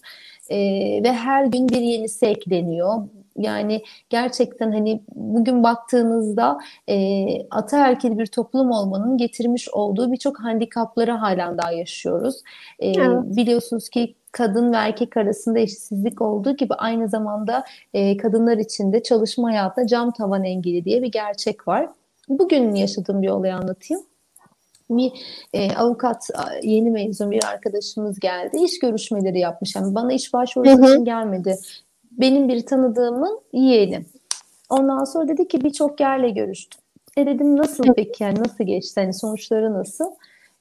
E, 0.49 0.57
ve 1.03 1.13
her 1.13 1.45
gün 1.45 1.69
bir 1.69 1.81
yenisi 1.81 2.25
ekleniyor. 2.25 3.03
Yani 3.37 3.83
gerçekten 4.09 4.71
hani 4.71 5.01
bugün 5.15 5.63
baktığınızda 5.63 6.59
e, 6.89 7.25
ataerkil 7.49 8.17
bir 8.17 8.25
toplum 8.25 8.71
olmanın 8.71 9.17
getirmiş 9.17 9.69
olduğu 9.69 10.11
birçok 10.11 10.39
handikapları 10.39 11.11
halen 11.11 11.57
daha 11.57 11.71
yaşıyoruz. 11.71 12.41
E, 12.79 12.87
evet. 12.89 13.23
Biliyorsunuz 13.23 13.89
ki 13.89 14.15
kadın 14.31 14.73
ve 14.73 14.77
erkek 14.77 15.17
arasında 15.17 15.59
eşitsizlik 15.59 16.21
olduğu 16.21 16.55
gibi 16.55 16.73
aynı 16.73 17.09
zamanda 17.09 17.63
e, 17.93 18.17
kadınlar 18.17 18.57
için 18.57 18.93
de 18.93 19.03
çalışma 19.03 19.49
hayatında 19.49 19.87
cam 19.87 20.11
tavan 20.11 20.43
engeli 20.43 20.85
diye 20.85 21.01
bir 21.01 21.11
gerçek 21.11 21.67
var. 21.67 21.89
Bugün 22.29 22.75
yaşadığım 22.75 23.21
bir 23.21 23.29
olayı 23.29 23.55
anlatayım 23.55 24.01
bir 24.89 25.11
e, 25.53 25.75
avukat 25.75 26.29
yeni 26.63 26.91
mezun 26.91 27.31
bir 27.31 27.43
arkadaşımız 27.43 28.19
geldi. 28.19 28.57
İş 28.63 28.79
görüşmeleri 28.79 29.39
yapmış. 29.39 29.75
Yani 29.75 29.95
bana 29.95 30.13
iş 30.13 30.33
başvurusu 30.33 30.85
için 30.85 31.05
gelmedi 31.05 31.57
benim 32.19 32.47
bir 32.47 32.65
tanıdığımın 32.65 33.39
yeğeni. 33.53 34.05
Ondan 34.69 35.03
sonra 35.03 35.27
dedi 35.27 35.47
ki 35.47 35.63
birçok 35.63 35.99
yerle 35.99 36.29
görüştüm. 36.29 36.81
E 37.17 37.25
dedim 37.25 37.57
nasıl 37.57 37.83
peki 37.95 38.23
yani 38.23 38.39
nasıl 38.39 38.63
geçti 38.63 39.01
hani 39.01 39.13
sonuçları 39.13 39.73
nasıl? 39.73 40.05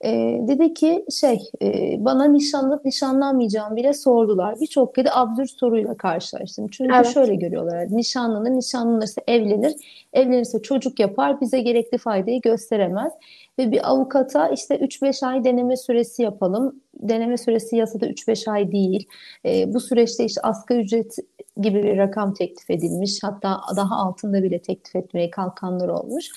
E, 0.04 0.40
dedi 0.48 0.74
ki 0.74 1.04
şey 1.20 1.38
e, 1.62 1.96
bana 2.04 2.24
nişanlık 2.24 2.84
nişanlanmayacağım 2.84 3.76
bile 3.76 3.92
sordular. 3.92 4.60
Birçok 4.60 4.94
kere 4.94 5.08
absürt 5.12 5.50
soruyla 5.50 5.96
karşılaştım. 5.96 6.68
Çünkü 6.68 6.94
evet. 6.94 7.14
şöyle 7.14 7.34
görüyorlar. 7.34 7.80
Yani, 7.80 7.96
nişanlanır, 7.96 8.50
nişanlanırsa 8.50 9.22
evlenir. 9.26 9.74
Evlenirse 10.12 10.62
çocuk 10.62 11.00
yapar, 11.00 11.40
bize 11.40 11.60
gerekli 11.60 11.98
faydayı 11.98 12.40
gösteremez. 12.40 13.12
Ve 13.58 13.72
bir 13.72 13.90
avukata 13.90 14.48
işte 14.48 14.76
3-5 14.76 15.26
ay 15.26 15.44
deneme 15.44 15.76
süresi 15.76 16.22
yapalım. 16.22 16.80
Deneme 16.94 17.36
süresi 17.36 17.76
yasada 17.76 18.06
3-5 18.06 18.50
ay 18.50 18.72
değil. 18.72 19.08
E, 19.46 19.74
bu 19.74 19.80
süreçte 19.80 20.24
işte 20.24 20.40
asgari 20.40 20.80
ücret 20.80 21.16
gibi 21.62 21.82
bir 21.82 21.96
rakam 21.96 22.34
teklif 22.34 22.70
edilmiş. 22.70 23.18
Hatta 23.22 23.60
daha 23.76 23.96
altında 23.96 24.42
bile 24.42 24.62
teklif 24.62 24.96
etmeye 24.96 25.30
kalkanlar 25.30 25.88
olmuş. 25.88 26.30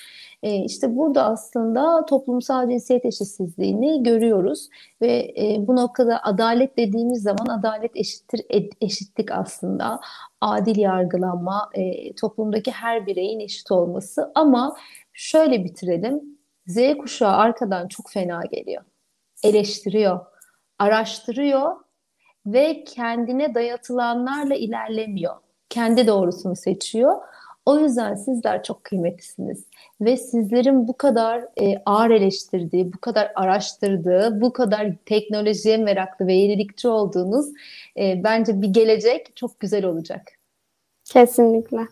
E, 0.43 0.55
işte 0.55 0.95
burada 0.95 1.23
aslında 1.23 2.05
toplumsal 2.05 2.69
cinsiyet 2.69 3.05
eşitsizliğini 3.05 4.03
görüyoruz 4.03 4.69
ve 5.01 5.33
e, 5.37 5.67
bu 5.67 5.75
noktada 5.75 6.23
adalet 6.23 6.77
dediğimiz 6.77 7.23
zaman 7.23 7.45
adalet 7.59 7.91
eşittir 7.95 8.41
eşitlik 8.81 9.31
aslında 9.31 9.99
adil 10.41 10.77
yargılanma, 10.77 11.69
e, 11.73 12.15
toplumdaki 12.15 12.71
her 12.71 13.05
bireyin 13.05 13.39
eşit 13.39 13.71
olması 13.71 14.31
ama 14.35 14.75
şöyle 15.13 15.63
bitirelim. 15.63 16.37
Z 16.67 16.77
kuşağı 16.97 17.35
arkadan 17.35 17.87
çok 17.87 18.09
fena 18.09 18.41
geliyor. 18.51 18.83
Eleştiriyor, 19.43 20.19
araştırıyor 20.79 21.86
ve 22.47 22.83
kendine 22.83 23.55
dayatılanlarla 23.55 24.55
ilerlemiyor. 24.55 25.35
Kendi 25.69 26.07
doğrusunu 26.07 26.55
seçiyor. 26.55 27.15
O 27.65 27.79
yüzden 27.79 28.15
sizler 28.15 28.63
çok 28.63 28.83
kıymetlisiniz 28.83 29.63
ve 30.01 30.17
sizlerin 30.17 30.87
bu 30.87 30.97
kadar 30.97 31.45
e, 31.61 31.81
ağır 31.85 32.09
eleştirdiği, 32.09 32.93
bu 32.93 32.97
kadar 32.97 33.31
araştırdığı, 33.35 34.41
bu 34.41 34.53
kadar 34.53 34.93
teknolojiye 35.05 35.77
meraklı 35.77 36.27
ve 36.27 36.33
yenilikçi 36.33 36.87
olduğunuz 36.87 37.45
e, 37.97 38.23
bence 38.23 38.61
bir 38.61 38.67
gelecek 38.67 39.35
çok 39.35 39.59
güzel 39.59 39.85
olacak. 39.85 40.21
Kesinlikle. 41.05 41.87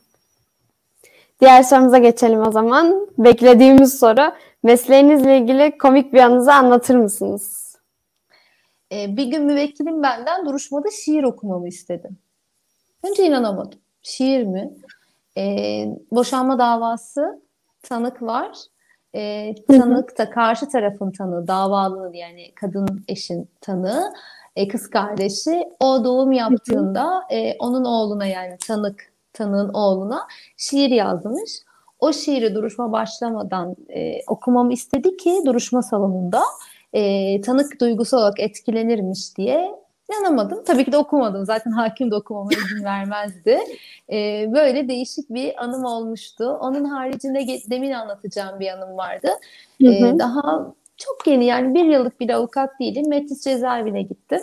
Diğer 1.42 1.64
sorumuza 1.64 1.98
geçelim 1.98 2.48
o 2.48 2.52
zaman. 2.52 3.08
Beklediğimiz 3.18 4.00
soru. 4.00 4.34
Mesleğinizle 4.64 5.38
ilgili 5.38 5.78
komik 5.78 6.14
bir 6.14 6.20
anınızı 6.20 6.54
anlatır 6.54 6.96
mısınız? 6.96 7.65
Ee, 8.92 9.18
bir 9.18 9.26
gün 9.26 9.46
müvekkilim 9.46 10.04
benden 10.04 10.46
duruşmada 10.46 10.88
şiir 10.92 11.24
okumamı 11.24 11.68
istedi. 11.68 12.10
Önce 13.04 13.26
inanamadım. 13.26 13.80
Şiir 14.02 14.44
mi? 14.44 14.74
Ee, 15.38 15.86
boşanma 16.12 16.60
davası, 16.60 17.42
tanık 17.84 18.22
var. 18.22 18.58
Ee, 19.16 19.56
tanık 19.68 20.18
da 20.18 20.30
karşı 20.30 20.70
tarafın 20.70 21.12
tanığı, 21.12 21.48
davalı 21.48 22.16
yani 22.16 22.52
kadın 22.56 23.04
eşin 23.08 23.50
tanığı, 23.62 24.14
e, 24.56 24.68
kız 24.68 24.90
kardeşi. 24.90 25.64
O 25.80 26.04
doğum 26.04 26.32
yaptığında 26.32 27.24
e, 27.30 27.58
onun 27.60 27.86
oğluna 27.86 28.26
yani 28.26 28.58
tanık 28.68 29.12
tanığın 29.34 29.74
oğluna 29.74 30.28
şiir 30.58 30.90
yazmış. 30.90 31.62
O 32.00 32.14
şiiri 32.14 32.56
duruşma 32.56 32.92
başlamadan 32.92 33.76
e, 33.90 34.20
okumamı 34.28 34.74
istedi 34.74 35.18
ki 35.18 35.42
duruşma 35.46 35.82
salonunda 35.82 36.42
e, 36.96 37.42
tanık 37.42 37.82
duygusal 37.82 38.18
olarak 38.18 38.40
etkilenirmiş 38.40 39.38
diye 39.38 39.72
inanamadım. 40.10 40.64
Tabii 40.64 40.86
ki 40.86 40.92
de 40.92 40.98
okumadım. 40.98 41.46
Zaten 41.46 41.72
hakim 41.72 42.12
de 42.12 42.16
okumama 42.16 42.50
izin 42.52 42.84
vermezdi. 42.84 43.60
E, 44.12 44.50
böyle 44.54 44.88
değişik 44.88 45.30
bir 45.30 45.64
anım 45.64 45.86
olmuştu. 45.86 46.58
Onun 46.62 46.86
haricinde 46.86 47.48
demin 47.70 47.92
anlatacağım 47.92 48.60
bir 48.60 48.68
anım 48.68 48.98
vardı. 48.98 49.30
E, 49.82 50.20
daha 50.20 50.74
çok 50.98 51.28
yeni 51.28 51.46
yani 51.46 51.74
bir 51.74 51.86
yıllık 51.86 52.20
bir 52.20 52.30
avukat 52.30 52.80
değilim. 52.80 53.10
Metris 53.10 53.44
cezaevine 53.44 54.02
gittim. 54.02 54.42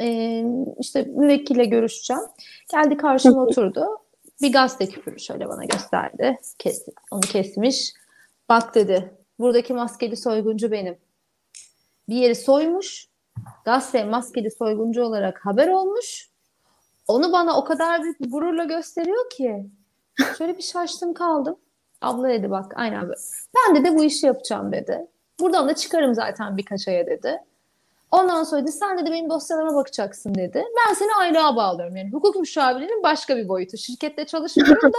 E, 0.00 0.44
işte 0.78 1.02
müvekkille 1.02 1.64
görüşeceğim. 1.64 2.22
Geldi 2.72 2.96
karşıma 2.96 3.42
oturdu. 3.42 3.86
Bir 4.42 4.52
gazete 4.52 4.86
küpürü 4.86 5.20
şöyle 5.20 5.48
bana 5.48 5.64
gösterdi. 5.64 6.38
Kes, 6.58 6.86
onu 7.10 7.20
kesmiş. 7.20 7.92
Bak 8.48 8.74
dedi. 8.74 9.14
Buradaki 9.38 9.74
maskeli 9.74 10.16
soyguncu 10.16 10.70
benim. 10.70 10.96
Bir 12.08 12.14
yeri 12.14 12.34
soymuş. 12.34 13.08
Gazete 13.64 14.04
maskeli 14.04 14.50
soyguncu 14.50 15.02
olarak 15.02 15.46
haber 15.46 15.68
olmuş. 15.68 16.30
Onu 17.08 17.32
bana 17.32 17.58
o 17.58 17.64
kadar 17.64 18.02
büyük 18.02 18.20
bir 18.20 18.30
gururla 18.30 18.64
gösteriyor 18.64 19.30
ki. 19.30 19.66
Şöyle 20.38 20.58
bir 20.58 20.62
şaştım 20.62 21.14
kaldım. 21.14 21.56
Abla 22.02 22.28
dedi 22.28 22.50
bak 22.50 22.72
aynen 22.76 23.02
böyle. 23.02 23.20
Ben 23.56 23.76
de 23.76 23.84
de 23.84 23.96
bu 23.96 24.04
işi 24.04 24.26
yapacağım 24.26 24.72
dedi. 24.72 25.06
Buradan 25.40 25.68
da 25.68 25.74
çıkarım 25.74 26.14
zaten 26.14 26.56
birkaç 26.56 26.88
aya 26.88 27.06
dedi. 27.06 27.38
Ondan 28.10 28.44
sonra 28.44 28.62
dedi 28.62 28.72
sen 28.72 28.98
dedi 28.98 29.10
benim 29.10 29.30
dosyalarıma 29.30 29.74
bakacaksın 29.74 30.34
dedi. 30.34 30.64
Ben 30.76 30.94
seni 30.94 31.14
aylığa 31.18 31.56
bağlıyorum. 31.56 31.96
Yani 31.96 32.10
hukuk 32.12 32.36
müşavirinin 32.36 33.02
başka 33.02 33.36
bir 33.36 33.48
boyutu. 33.48 33.76
Şirkette 33.76 34.26
çalışmıyorum 34.26 34.92
da 34.92 34.98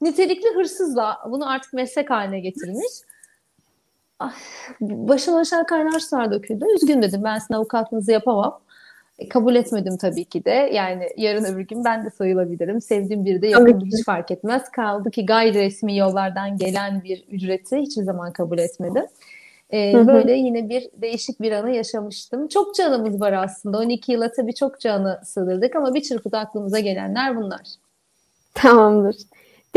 nitelikli 0.00 0.54
hırsızla 0.54 1.18
bunu 1.30 1.50
artık 1.50 1.72
meslek 1.72 2.10
haline 2.10 2.40
getirmiş. 2.40 2.92
Ah, 4.20 4.34
başım 4.80 5.34
aşağı 5.34 5.66
kaynar 5.66 6.00
sular 6.00 6.32
döküldü. 6.32 6.64
Üzgün 6.74 7.02
dedim 7.02 7.24
ben 7.24 7.38
sizin 7.38 7.54
avukatlığınızı 7.54 8.12
yapamam. 8.12 8.60
E, 9.18 9.28
kabul 9.28 9.54
etmedim 9.54 9.96
tabii 9.96 10.24
ki 10.24 10.44
de. 10.44 10.70
Yani 10.72 11.08
yarın 11.16 11.44
öbür 11.44 11.60
gün 11.60 11.84
ben 11.84 12.04
de 12.04 12.10
sayılabilirim. 12.10 12.80
Sevdiğim 12.80 13.24
biri 13.24 13.42
de 13.42 13.46
yakın 13.46 13.80
hiç 13.80 14.04
fark 14.04 14.30
etmez. 14.30 14.70
Kaldı 14.70 15.10
ki 15.10 15.26
gayri 15.26 15.58
resmi 15.58 15.96
yollardan 15.96 16.58
gelen 16.58 17.04
bir 17.04 17.24
ücreti 17.30 17.76
hiçbir 17.76 18.02
zaman 18.02 18.32
kabul 18.32 18.58
etmedim. 18.58 19.04
Ee, 19.70 19.92
hı 19.92 19.98
hı. 19.98 20.06
Böyle 20.06 20.32
yine 20.32 20.68
bir 20.68 20.88
değişik 20.96 21.40
bir 21.40 21.52
anı 21.52 21.70
yaşamıştım. 21.70 22.48
Çok 22.48 22.74
canımız 22.74 23.20
var 23.20 23.32
aslında. 23.32 23.78
12 23.78 24.12
yıla 24.12 24.32
tabii 24.32 24.54
çok 24.54 24.80
canı 24.80 25.20
sığdırdık 25.24 25.76
ama 25.76 25.94
bir 25.94 26.00
çırpıda 26.00 26.38
aklımıza 26.38 26.78
gelenler 26.78 27.36
bunlar. 27.36 27.62
Tamamdır. 28.54 29.16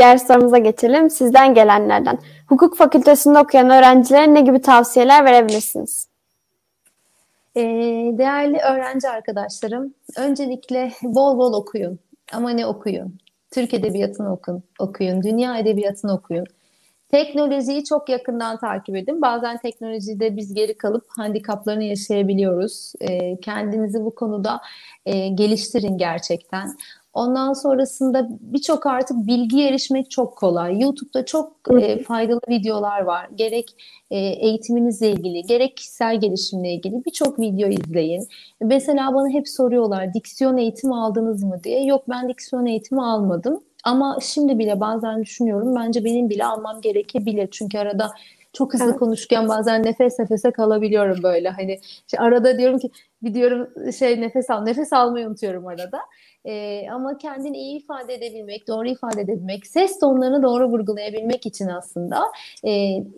Diğer 0.01 0.17
sorumuza 0.17 0.57
geçelim. 0.57 1.09
Sizden 1.09 1.53
gelenlerden. 1.53 2.19
Hukuk 2.47 2.77
fakültesinde 2.77 3.39
okuyan 3.39 3.69
öğrencilere 3.69 4.33
ne 4.33 4.41
gibi 4.41 4.61
tavsiyeler 4.61 5.25
verebilirsiniz? 5.25 6.07
Ee, 7.55 7.61
değerli 8.17 8.57
öğrenci 8.57 9.09
arkadaşlarım, 9.09 9.93
öncelikle 10.17 10.91
bol 11.03 11.37
bol 11.37 11.53
okuyun. 11.53 11.99
Ama 12.33 12.49
ne 12.49 12.65
okuyun? 12.65 13.17
Türk 13.51 13.73
Edebiyatı'nı 13.73 14.33
okun, 14.33 14.63
okuyun, 14.79 15.23
Dünya 15.23 15.57
Edebiyatı'nı 15.57 16.13
okuyun. 16.13 16.45
Teknolojiyi 17.11 17.83
çok 17.83 18.09
yakından 18.09 18.57
takip 18.57 18.95
edin. 18.95 19.21
Bazen 19.21 19.57
teknolojide 19.57 20.37
biz 20.37 20.53
geri 20.53 20.77
kalıp 20.77 21.05
handikaplarını 21.17 21.83
yaşayabiliyoruz. 21.83 22.93
E, 23.01 23.39
kendinizi 23.39 24.05
bu 24.05 24.15
konuda 24.15 24.61
e, 25.05 25.27
geliştirin 25.27 25.97
gerçekten. 25.97 26.77
Ondan 27.13 27.53
sonrasında 27.53 28.27
birçok 28.41 28.85
artık 28.85 29.17
bilgi 29.27 29.63
erişmek 29.63 30.11
çok 30.11 30.37
kolay. 30.37 30.81
YouTube'da 30.81 31.25
çok 31.25 31.53
e, 31.81 32.03
faydalı 32.03 32.39
videolar 32.49 33.01
var. 33.01 33.29
Gerek 33.35 33.75
e, 34.11 34.17
eğitiminizle 34.17 35.11
ilgili, 35.11 35.43
gerek 35.43 35.77
kişisel 35.77 36.19
gelişimle 36.19 36.73
ilgili 36.73 37.05
birçok 37.05 37.39
video 37.39 37.69
izleyin. 37.69 38.27
Mesela 38.61 39.13
bana 39.13 39.29
hep 39.29 39.49
soruyorlar 39.49 40.13
diksiyon 40.13 40.57
eğitimi 40.57 40.95
aldınız 40.95 41.43
mı 41.43 41.63
diye. 41.63 41.85
Yok 41.85 42.03
ben 42.09 42.29
diksiyon 42.29 42.65
eğitimi 42.65 43.03
almadım. 43.03 43.63
Ama 43.83 44.17
şimdi 44.21 44.59
bile 44.59 44.79
bazen 44.79 45.21
düşünüyorum 45.21 45.75
bence 45.75 46.05
benim 46.05 46.29
bile 46.29 46.45
almam 46.45 46.81
gerekebilir. 46.81 47.47
Çünkü 47.51 47.77
arada 47.77 48.11
çok 48.53 48.73
hızlı 48.73 48.85
evet. 48.85 48.99
konuşurken 48.99 49.47
bazen 49.47 49.83
nefes 49.83 50.19
nefese 50.19 50.51
kalabiliyorum 50.51 51.23
böyle. 51.23 51.49
Hani 51.49 51.79
işte 52.07 52.19
arada 52.19 52.57
diyorum 52.57 52.79
ki 52.79 52.91
bir 53.23 53.33
diyorum 53.33 53.91
şey 53.91 54.21
nefes 54.21 54.49
al. 54.49 54.63
Nefes 54.63 54.93
almayı 54.93 55.27
unutuyorum 55.27 55.67
arada. 55.67 55.99
Ee, 56.45 56.89
ama 56.91 57.17
kendini 57.17 57.57
iyi 57.57 57.79
ifade 57.79 58.13
edebilmek, 58.13 58.67
doğru 58.67 58.87
ifade 58.87 59.21
edebilmek, 59.21 59.67
ses 59.67 59.99
tonlarını 59.99 60.43
doğru 60.43 60.69
vurgulayabilmek 60.69 61.45
için 61.45 61.67
aslında 61.67 62.23
e, 62.63 62.71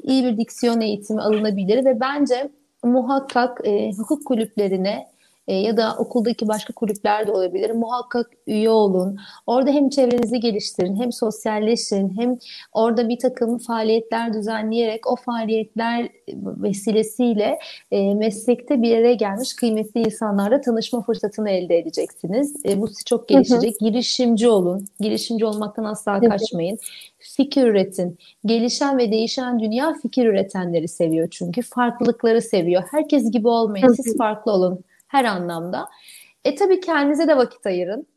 iyi 0.03 0.23
bir 0.23 0.37
diksiyon 0.37 0.81
eğitimi 0.81 1.21
alınabilir 1.21 1.85
ve 1.85 1.99
bence 1.99 2.49
muhakkak 2.83 3.61
e, 3.63 3.91
hukuk 3.91 4.25
kulüplerine 4.25 5.12
e, 5.47 5.55
ya 5.55 5.77
da 5.77 5.95
okuldaki 5.97 6.47
başka 6.47 6.73
kulüpler 6.73 7.27
de 7.27 7.31
olabilir. 7.31 7.71
Muhakkak 7.71 8.31
üye 8.47 8.69
olun. 8.69 9.17
Orada 9.47 9.71
hem 9.71 9.89
çevrenizi 9.89 10.39
geliştirin, 10.39 10.95
hem 10.95 11.11
sosyalleşin, 11.11 12.17
hem 12.17 12.37
orada 12.73 13.09
bir 13.09 13.19
takım 13.19 13.57
faaliyetler 13.57 14.33
düzenleyerek 14.33 15.07
o 15.11 15.15
faaliyetler 15.15 16.09
vesilesiyle 16.35 17.59
e, 17.91 18.13
meslekte 18.13 18.81
bir 18.81 18.87
yere 18.87 19.13
gelmiş 19.13 19.55
kıymetli 19.55 20.01
insanlarla 20.01 20.61
tanışma 20.61 21.01
fırsatını 21.01 21.49
elde 21.49 21.77
edeceksiniz. 21.77 22.65
E, 22.65 22.81
bu 22.81 22.87
sizi 22.87 23.03
çok 23.03 23.27
gelişecek. 23.27 23.75
Hı 23.81 23.85
hı. 23.85 23.89
Girişimci 23.89 24.47
olun. 24.47 24.85
Girişimci 24.99 25.45
olmaktan 25.45 25.83
asla 25.83 26.19
kaçmayın. 26.19 26.77
Fikir 27.19 27.63
üretin. 27.63 28.17
Gelişen 28.45 28.97
ve 28.97 29.11
değişen 29.11 29.59
dünya 29.59 29.93
fikir 30.01 30.25
üretenleri 30.25 30.87
seviyor 30.87 31.27
çünkü. 31.31 31.61
Farklılıkları 31.61 32.41
seviyor. 32.41 32.83
Herkes 32.91 33.31
gibi 33.31 33.47
olmayın. 33.47 33.93
Siz 33.93 34.17
farklı 34.17 34.51
olun 34.51 34.83
her 35.13 35.25
anlamda. 35.25 35.89
E 36.45 36.55
tabii 36.55 36.79
kendinize 36.79 37.27
de 37.27 37.37
vakit 37.37 37.65
ayırın. 37.65 38.07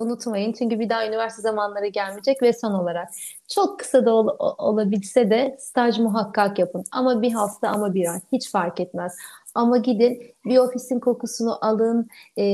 Unutmayın 0.00 0.52
çünkü 0.52 0.80
bir 0.80 0.88
daha 0.88 1.06
üniversite 1.06 1.42
zamanları 1.42 1.86
gelmeyecek 1.86 2.42
ve 2.42 2.52
son 2.52 2.72
olarak 2.72 3.08
çok 3.48 3.78
kısa 3.78 4.06
da 4.06 4.14
ol, 4.14 4.28
olabilse 4.58 5.30
de 5.30 5.56
staj 5.58 5.98
muhakkak 5.98 6.58
yapın. 6.58 6.84
Ama 6.92 7.22
bir 7.22 7.32
hafta 7.32 7.68
ama 7.68 7.94
bir 7.94 8.12
ay 8.12 8.20
hiç 8.32 8.50
fark 8.50 8.80
etmez. 8.80 9.16
Ama 9.54 9.78
gidin 9.78 10.22
bir 10.44 10.58
ofisin 10.58 11.00
kokusunu 11.00 11.58
alın. 11.64 12.08
E, 12.36 12.44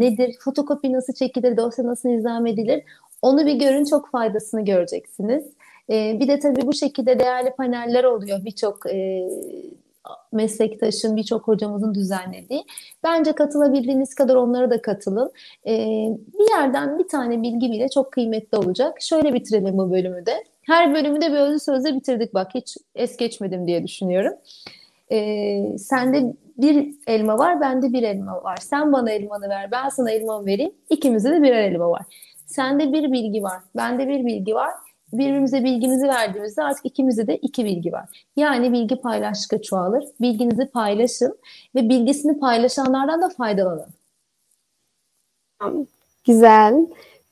nedir? 0.00 0.36
Fotokopi 0.44 0.92
nasıl 0.92 1.12
çekilir? 1.12 1.56
Dosya 1.56 1.86
nasıl 1.86 2.08
nizam 2.08 2.46
edilir? 2.46 2.84
Onu 3.22 3.46
bir 3.46 3.54
görün 3.54 3.84
çok 3.84 4.10
faydasını 4.10 4.64
göreceksiniz. 4.64 5.44
E, 5.90 6.20
bir 6.20 6.28
de 6.28 6.38
tabii 6.38 6.66
bu 6.66 6.72
şekilde 6.72 7.18
değerli 7.18 7.50
paneller 7.50 8.04
oluyor. 8.04 8.44
Birçok 8.44 8.86
e, 8.86 9.28
meslektaşın, 10.32 11.16
birçok 11.16 11.48
hocamızın 11.48 11.94
düzenlediği. 11.94 12.64
Bence 13.02 13.32
katılabildiğiniz 13.32 14.14
kadar 14.14 14.34
onlara 14.34 14.70
da 14.70 14.82
katılın. 14.82 15.32
Ee, 15.66 15.70
bir 16.38 16.56
yerden 16.56 16.98
bir 16.98 17.08
tane 17.08 17.42
bilgi 17.42 17.70
bile 17.72 17.88
çok 17.88 18.12
kıymetli 18.12 18.58
olacak. 18.58 19.02
Şöyle 19.02 19.34
bitirelim 19.34 19.78
bu 19.78 19.90
bölümü 19.90 20.26
de. 20.26 20.44
Her 20.62 20.94
bölümü 20.94 21.20
de 21.20 21.32
bir 21.32 21.36
özlü 21.36 21.60
sözle 21.60 21.94
bitirdik 21.94 22.34
bak. 22.34 22.50
Hiç 22.54 22.76
es 22.94 23.16
geçmedim 23.16 23.66
diye 23.66 23.84
düşünüyorum. 23.84 24.32
Ee, 25.12 25.78
sende 25.78 26.36
bir 26.58 26.94
elma 27.06 27.38
var, 27.38 27.60
bende 27.60 27.92
bir 27.92 28.02
elma 28.02 28.42
var. 28.44 28.56
Sen 28.56 28.92
bana 28.92 29.10
elmanı 29.10 29.48
ver, 29.48 29.70
ben 29.72 29.88
sana 29.88 30.10
elmamı 30.10 30.46
vereyim. 30.46 30.72
İkimizde 30.90 31.30
de 31.30 31.42
birer 31.42 31.62
elma 31.62 31.90
var. 31.90 32.02
Sende 32.46 32.92
bir 32.92 33.12
bilgi 33.12 33.42
var, 33.42 33.60
bende 33.76 34.08
bir 34.08 34.26
bilgi 34.26 34.54
var 34.54 34.70
birbirimize 35.12 35.64
bilgimizi 35.64 36.08
verdiğimizde 36.08 36.62
artık 36.62 36.86
ikimizde 36.86 37.26
de 37.26 37.36
iki 37.36 37.64
bilgi 37.64 37.92
var. 37.92 38.08
Yani 38.36 38.72
bilgi 38.72 38.96
paylaştıkça 38.96 39.62
çoğalır. 39.62 40.04
Bilginizi 40.20 40.66
paylaşın 40.66 41.38
ve 41.74 41.88
bilgisini 41.88 42.40
paylaşanlardan 42.40 43.22
da 43.22 43.28
faydalanın. 43.28 43.86
Güzel. 46.26 46.74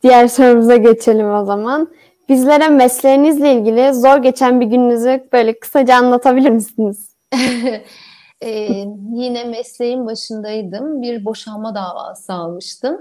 Diğer 0.03 0.29
sorumuza 0.29 0.77
geçelim 0.77 1.35
o 1.35 1.45
zaman. 1.45 1.89
Bizlere 2.29 2.69
mesleğinizle 2.69 3.55
ilgili 3.55 3.95
zor 3.95 4.17
geçen 4.17 4.61
bir 4.61 4.67
gününüzü 4.67 5.29
böyle 5.33 5.59
kısaca 5.59 5.97
anlatabilir 5.97 6.51
misiniz? 6.51 7.15
ee, 8.41 8.85
yine 9.13 9.45
mesleğin 9.45 10.07
başındaydım. 10.07 11.03
Bir 11.03 11.25
boşanma 11.25 11.75
davası 11.75 12.33
almıştım. 12.33 13.01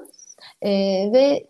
Ee, 0.62 0.70
ve 1.14 1.48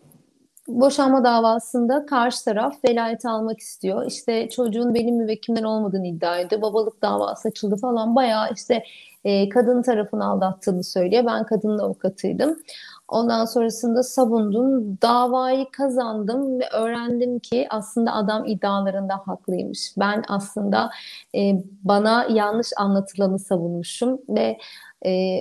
boşanma 0.68 1.24
davasında 1.24 2.06
karşı 2.06 2.44
taraf 2.44 2.74
velayet 2.88 3.26
almak 3.26 3.60
istiyor. 3.60 4.06
İşte 4.06 4.48
çocuğun 4.48 4.94
benim 4.94 5.16
müvekkilimden 5.16 5.64
olmadığını 5.64 6.06
iddia 6.06 6.38
ediyor. 6.38 6.62
Babalık 6.62 7.02
davası 7.02 7.48
açıldı 7.48 7.76
falan. 7.76 8.16
Bayağı 8.16 8.52
işte 8.54 8.84
e, 9.24 9.48
kadın 9.48 9.82
tarafını 9.82 10.24
aldattığını 10.24 10.84
söylüyor. 10.84 11.24
Ben 11.26 11.46
kadının 11.46 11.78
avukatıydım. 11.78 12.56
Ondan 13.08 13.44
sonrasında 13.44 14.02
savundum. 14.02 14.98
Davayı 15.02 15.66
kazandım 15.72 16.60
ve 16.60 16.68
öğrendim 16.72 17.38
ki 17.38 17.66
aslında 17.70 18.12
adam 18.12 18.46
iddialarında 18.46 19.14
haklıymış. 19.26 19.92
Ben 19.98 20.22
aslında 20.28 20.90
e, 21.34 21.52
bana 21.82 22.26
yanlış 22.30 22.68
anlatılanı 22.76 23.38
savunmuşum 23.38 24.20
ve 24.28 24.58
e, 25.06 25.40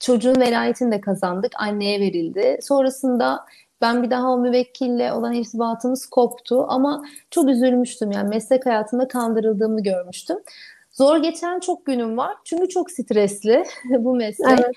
çocuğun 0.00 0.40
velayetini 0.40 0.92
de 0.92 1.00
kazandık. 1.00 1.52
Anneye 1.56 2.00
verildi. 2.00 2.58
Sonrasında 2.62 3.44
ben 3.80 4.02
bir 4.02 4.10
daha 4.10 4.32
o 4.32 4.38
müvekkille 4.38 5.12
olan 5.12 5.32
irtibatımız 5.32 6.06
koptu 6.06 6.66
ama 6.68 7.04
çok 7.30 7.48
üzülmüştüm. 7.48 8.10
Yani 8.10 8.28
meslek 8.28 8.66
hayatında 8.66 9.08
kandırıldığımı 9.08 9.82
görmüştüm. 9.82 10.38
Zor 10.92 11.16
geçen 11.16 11.60
çok 11.60 11.86
günüm 11.86 12.16
var. 12.16 12.36
Çünkü 12.44 12.68
çok 12.68 12.90
stresli 12.90 13.64
bu 13.98 14.14
meslek. 14.14 14.60
Evet. 14.60 14.76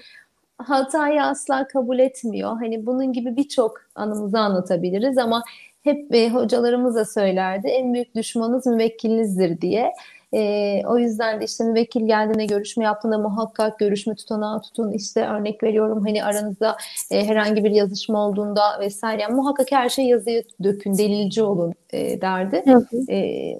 Hatayı 0.58 1.24
asla 1.24 1.68
kabul 1.68 2.00
etmiyor. 2.00 2.50
Hani 2.50 2.86
bunun 2.86 3.14
gibi 3.14 3.36
birçok 3.36 3.82
anımızı 3.96 4.40
anlatabiliriz 4.40 5.18
ama 5.18 5.44
hep 5.84 6.16
e, 6.16 6.30
hocalarımız 6.30 6.96
da 6.96 7.06
söylerdi. 7.06 7.68
En 7.68 7.94
büyük 7.94 8.16
düşmanınız 8.16 8.66
müvekkilinizdir 8.66 9.62
diye. 9.62 9.94
E, 10.34 10.82
o 10.88 10.98
yüzden 10.98 11.42
de 11.42 11.46
işte 11.46 11.64
müvekkil 11.64 12.08
geldiğinde 12.08 12.46
görüşme 12.46 12.86
yaptığında 12.86 13.18
muhakkak 13.18 13.80
görüşme 13.80 14.16
tutanağı 14.16 14.62
tutun. 14.62 14.92
İşte 14.92 15.28
örnek 15.28 15.64
veriyorum 15.64 16.06
hani 16.06 16.24
aranızda 16.24 16.78
e, 17.12 17.26
herhangi 17.26 17.64
bir 17.64 17.72
yazışma 17.72 18.28
olduğunda 18.28 18.80
vesaire 18.80 19.22
yani 19.22 19.36
muhakkak 19.36 19.72
her 19.72 19.90
şey 19.90 20.06
yazıya 20.06 20.44
dökün, 20.64 20.98
delilci 20.98 21.44
olun 21.44 21.74
e, 21.94 22.22
derdi. 22.22 22.64
E, 23.10 23.60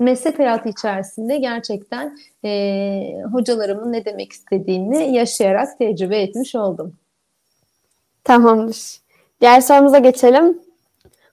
meslek 0.00 0.38
hayatı 0.38 0.68
içerisinde 0.68 1.36
gerçekten 1.36 2.18
e, 2.44 3.22
hocalarımın 3.32 3.92
ne 3.92 4.04
demek 4.04 4.32
istediğini 4.32 5.14
yaşayarak 5.14 5.78
tecrübe 5.78 6.22
etmiş 6.22 6.54
oldum. 6.54 6.92
Tamamdır. 8.24 9.00
Diğer 9.40 9.60
sorumuza 9.60 9.98
geçelim. 9.98 10.58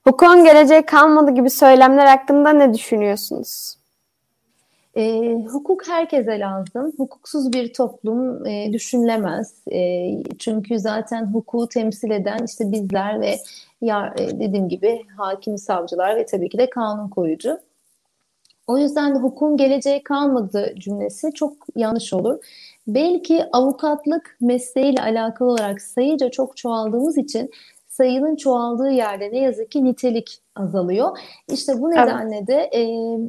Hukukun 0.04 0.44
geleceği 0.44 0.82
kalmadı 0.82 1.32
gibi 1.32 1.50
söylemler 1.50 2.06
hakkında 2.06 2.50
ne 2.50 2.74
düşünüyorsunuz? 2.74 3.83
E, 4.96 5.34
hukuk 5.52 5.88
herkese 5.88 6.40
lazım. 6.40 6.94
Hukuksuz 6.98 7.54
bir 7.54 7.74
toplum 7.74 8.46
e, 8.46 8.74
düşünülemez. 8.74 9.68
E, 9.72 10.10
çünkü 10.40 10.80
zaten 10.80 11.26
hukuku 11.26 11.68
temsil 11.68 12.12
eden 12.12 12.46
işte 12.46 12.72
bizler 12.72 13.22
ve 13.22 13.36
ya, 13.82 14.14
e, 14.20 14.40
dediğim 14.40 14.70
gibi 14.70 15.02
hakim, 15.18 15.58
savcılar 15.58 16.16
ve 16.16 16.26
tabii 16.26 16.50
ki 16.50 16.58
de 16.58 16.70
kanun 16.70 17.10
koyucu. 17.10 17.60
O 18.68 18.78
yüzden 18.78 19.16
de 19.16 19.20
hukukun 19.20 19.58
geleceği 19.58 20.04
kalmadı 20.04 20.74
cümlesi 20.80 21.32
çok 21.34 21.54
yanlış 21.76 22.14
olur. 22.14 22.40
Belki 22.88 23.46
avukatlık 23.52 24.38
mesleğiyle 24.42 25.02
alakalı 25.02 25.50
olarak 25.50 25.82
sayıca 25.82 26.30
çok 26.30 26.58
çoğaldığımız 26.58 27.18
için 27.18 27.52
sayının 27.94 28.36
çoğaldığı 28.36 28.90
yerde 28.90 29.32
ne 29.32 29.40
yazık 29.40 29.72
ki 29.72 29.84
nitelik 29.84 30.42
azalıyor. 30.56 31.18
İşte 31.48 31.82
bu 31.82 31.92
nedenle 31.92 32.38
evet. 32.38 32.48
de 32.48 32.70
e, 32.74 32.82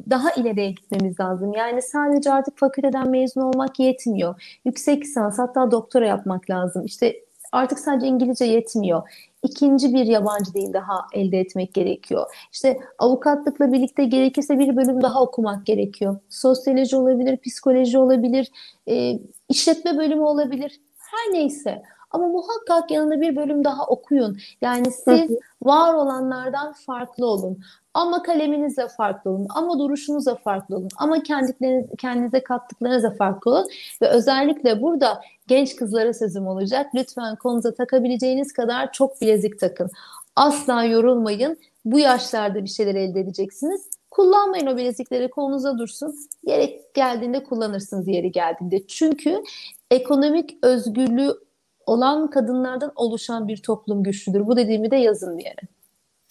daha 0.09 0.31
ileriye 0.31 0.71
gitmemiz 0.71 1.19
lazım. 1.19 1.53
Yani 1.53 1.81
sadece 1.81 2.31
artık 2.31 2.57
fakülteden 2.57 3.09
mezun 3.09 3.41
olmak 3.41 3.79
yetmiyor. 3.79 4.59
Yüksek 4.65 5.03
lisans 5.03 5.39
hatta 5.39 5.71
doktora 5.71 6.07
yapmak 6.07 6.49
lazım. 6.49 6.85
İşte 6.85 7.15
artık 7.51 7.79
sadece 7.79 8.07
İngilizce 8.07 8.45
yetmiyor. 8.45 9.09
İkinci 9.43 9.93
bir 9.93 10.05
yabancı 10.05 10.53
dil 10.53 10.73
daha 10.73 11.07
elde 11.13 11.39
etmek 11.39 11.73
gerekiyor. 11.73 12.25
İşte 12.51 12.79
avukatlıkla 12.99 13.73
birlikte 13.73 14.05
gerekirse 14.05 14.59
bir 14.59 14.75
bölüm 14.75 15.01
daha 15.01 15.21
okumak 15.23 15.65
gerekiyor. 15.65 16.17
Sosyoloji 16.29 16.95
olabilir, 16.95 17.37
psikoloji 17.37 17.97
olabilir, 17.97 18.51
e, 18.87 19.19
işletme 19.49 19.97
bölümü 19.97 20.23
olabilir. 20.23 20.81
Her 20.97 21.33
neyse. 21.33 21.83
Ama 22.15 22.27
muhakkak 22.27 22.91
yanında 22.91 23.21
bir 23.21 23.35
bölüm 23.35 23.63
daha 23.63 23.85
okuyun. 23.85 24.37
Yani 24.61 24.91
siz 24.91 25.31
var 25.63 25.93
olanlardan 25.93 26.73
farklı 26.73 27.25
olun. 27.27 27.57
Ama 27.93 28.23
kaleminizle 28.23 28.87
farklı 28.87 29.31
olun. 29.31 29.47
Ama 29.49 29.79
duruşunuzla 29.79 30.35
farklı 30.35 30.75
olun. 30.75 30.89
Ama 30.97 31.23
kendinize, 31.23 31.87
kendinize 31.97 32.43
kattıklarınızla 32.43 33.11
farklı 33.11 33.51
olun. 33.51 33.67
Ve 34.01 34.07
özellikle 34.07 34.81
burada 34.81 35.21
genç 35.47 35.75
kızlara 35.75 36.13
sözüm 36.13 36.47
olacak. 36.47 36.87
Lütfen 36.95 37.35
konuza 37.35 37.73
takabileceğiniz 37.73 38.53
kadar 38.53 38.91
çok 38.91 39.21
bilezik 39.21 39.59
takın. 39.59 39.89
Asla 40.35 40.83
yorulmayın. 40.83 41.57
Bu 41.85 41.99
yaşlarda 41.99 42.63
bir 42.63 42.69
şeyler 42.69 42.95
elde 42.95 43.19
edeceksiniz. 43.19 43.89
Kullanmayın 44.11 44.67
o 44.67 44.77
bilezikleri 44.77 45.29
kolunuza 45.29 45.77
dursun. 45.77 46.15
Gerek 46.45 46.93
geldiğinde 46.93 47.43
kullanırsınız 47.43 48.07
yeri 48.07 48.31
geldiğinde. 48.31 48.87
Çünkü 48.87 49.43
ekonomik 49.91 50.57
özgürlüğü 50.61 51.44
olan 51.85 52.29
kadınlardan 52.29 52.91
oluşan 52.95 53.47
bir 53.47 53.57
toplum 53.57 54.03
güçlüdür. 54.03 54.47
Bu 54.47 54.57
dediğimi 54.57 54.91
de 54.91 54.95
yazın 54.95 55.37
bir 55.37 55.43
yere. 55.43 55.61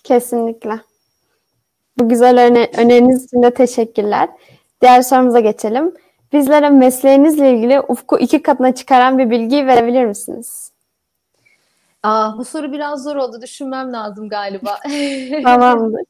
Kesinlikle. 0.04 0.80
Bu 1.98 2.08
güzel 2.08 2.46
öne 2.46 2.70
öneriniz 2.76 3.24
için 3.24 3.42
de 3.42 3.54
teşekkürler. 3.54 4.28
Diğer 4.82 5.02
sorumuza 5.02 5.40
geçelim. 5.40 5.94
Bizlere 6.32 6.70
mesleğinizle 6.70 7.50
ilgili 7.50 7.80
ufku 7.80 8.18
iki 8.18 8.42
katına 8.42 8.74
çıkaran 8.74 9.18
bir 9.18 9.30
bilgi 9.30 9.66
verebilir 9.66 10.04
misiniz? 10.04 10.72
Aa, 12.02 12.38
bu 12.38 12.44
soru 12.44 12.72
biraz 12.72 13.02
zor 13.02 13.16
oldu. 13.16 13.42
Düşünmem 13.42 13.92
lazım 13.92 14.28
galiba. 14.28 14.78
Tamamdır. 15.44 16.02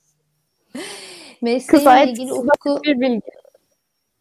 Mesleğimle 1.42 1.66
Kısa 1.66 2.02
ilgili 2.02 2.32
ufku 2.32 2.80
bir 2.84 3.00
bilgi 3.00 3.33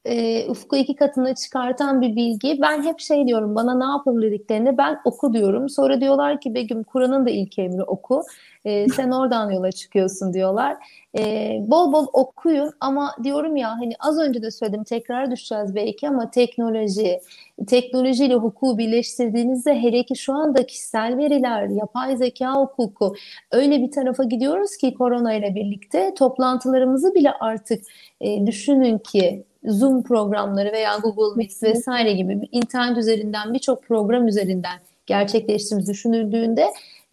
e, 0.05 0.45
ufku 0.49 0.75
iki 0.75 0.95
katına 0.95 1.35
çıkartan 1.35 2.01
bir 2.01 2.15
bilgi. 2.15 2.61
Ben 2.61 2.83
hep 2.83 2.99
şey 2.99 3.27
diyorum 3.27 3.55
bana 3.55 3.77
ne 3.77 3.85
yapalım 3.85 4.21
dediklerinde 4.21 4.77
ben 4.77 4.99
oku 5.05 5.33
diyorum. 5.33 5.69
Sonra 5.69 6.01
diyorlar 6.01 6.41
ki 6.41 6.53
Begüm 6.55 6.83
Kur'an'ın 6.83 7.25
da 7.25 7.29
ilk 7.29 7.59
emri 7.59 7.83
oku. 7.83 8.23
E, 8.65 8.87
sen 8.87 9.11
oradan 9.11 9.51
yola 9.51 9.71
çıkıyorsun 9.71 10.33
diyorlar. 10.33 10.77
E, 11.17 11.57
bol 11.67 11.93
bol 11.93 12.07
okuyun 12.13 12.71
ama 12.79 13.15
diyorum 13.23 13.55
ya 13.55 13.69
hani 13.69 13.93
az 13.99 14.19
önce 14.19 14.41
de 14.41 14.51
söyledim 14.51 14.83
tekrar 14.83 15.31
düşeceğiz 15.31 15.75
belki 15.75 16.07
ama 16.07 16.31
teknoloji, 16.31 17.19
teknolojiyle 17.67 18.35
hukuku 18.35 18.77
birleştirdiğinizde 18.77 19.81
hele 19.81 20.03
ki 20.03 20.15
şu 20.15 20.33
anda 20.33 20.65
kişisel 20.65 21.17
veriler, 21.17 21.67
yapay 21.67 22.17
zeka 22.17 22.53
hukuku 22.55 23.15
öyle 23.51 23.81
bir 23.81 23.91
tarafa 23.91 24.23
gidiyoruz 24.23 24.77
ki 24.77 24.93
korona 24.93 25.33
ile 25.33 25.55
birlikte 25.55 26.13
toplantılarımızı 26.13 27.15
bile 27.15 27.31
artık 27.31 27.83
e, 28.21 28.45
düşünün 28.45 28.97
ki 28.97 29.43
Zoom 29.65 30.03
programları 30.03 30.71
veya 30.71 30.97
Google 30.97 31.37
Meet 31.37 31.63
vesaire 31.63 32.13
gibi 32.13 32.49
internet 32.51 32.97
üzerinden 32.97 33.53
birçok 33.53 33.83
program 33.83 34.27
üzerinden 34.27 34.79
gerçekleştiğimiz 35.05 35.89
düşünüldüğünde 35.89 36.65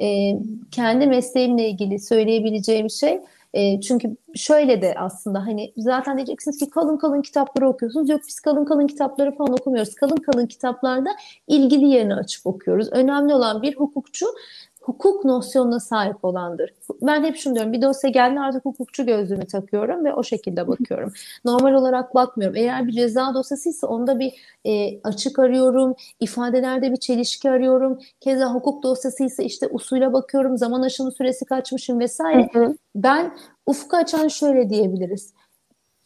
e, 0.02 0.38
kendi 0.70 1.06
mesleğimle 1.06 1.68
ilgili 1.68 1.98
söyleyebileceğim 1.98 2.90
şey 2.90 3.20
e, 3.54 3.80
çünkü 3.80 4.16
şöyle 4.34 4.82
de 4.82 4.94
aslında 4.98 5.46
hani 5.46 5.72
zaten 5.76 6.16
diyeceksiniz 6.16 6.58
ki 6.58 6.70
kalın 6.70 6.96
kalın 6.96 7.22
kitapları 7.22 7.68
okuyorsunuz. 7.68 8.10
Yok 8.10 8.20
biz 8.28 8.40
kalın 8.40 8.64
kalın 8.64 8.86
kitapları 8.86 9.36
falan 9.36 9.52
okumuyoruz. 9.52 9.94
Kalın 9.94 10.16
kalın 10.16 10.46
kitaplarda 10.46 11.10
ilgili 11.46 11.88
yerini 11.88 12.14
açıp 12.14 12.46
okuyoruz. 12.46 12.88
Önemli 12.92 13.34
olan 13.34 13.62
bir 13.62 13.76
hukukçu 13.76 14.26
hukuk 14.80 15.24
nosyonuna 15.24 15.80
sahip 15.80 16.24
olandır. 16.24 16.74
Ben 17.02 17.24
hep 17.24 17.36
şunu 17.36 17.54
diyorum 17.54 17.72
bir 17.72 17.82
dosya 17.82 18.10
geldi 18.10 18.40
artık 18.40 18.64
hukukçu 18.64 19.06
gözlüğümü 19.06 19.46
takıyorum 19.46 20.04
ve 20.04 20.14
o 20.14 20.22
şekilde 20.22 20.68
bakıyorum. 20.68 21.12
Normal 21.44 21.74
olarak 21.74 22.14
bakmıyorum. 22.14 22.56
Eğer 22.56 22.86
bir 22.86 22.92
ceza 22.92 23.34
dosyasıysa 23.34 23.86
onda 23.86 24.18
bir 24.18 24.32
e, 24.64 25.00
açık 25.00 25.38
arıyorum, 25.38 25.94
ifadelerde 26.20 26.92
bir 26.92 26.96
çelişki 26.96 27.50
arıyorum. 27.50 27.98
Keza 28.20 28.54
hukuk 28.54 28.82
dosyasıysa 28.82 29.42
işte 29.42 29.68
usule 29.68 30.12
bakıyorum, 30.12 30.58
zaman 30.58 30.82
aşımı 30.82 31.12
süresi 31.12 31.44
kaçmışım 31.44 32.00
vesaire. 32.00 32.48
Hı 32.52 32.64
hı. 32.64 32.74
Ben 32.94 33.36
ufku 33.66 33.96
açan 33.96 34.28
şöyle 34.28 34.70
diyebiliriz 34.70 35.34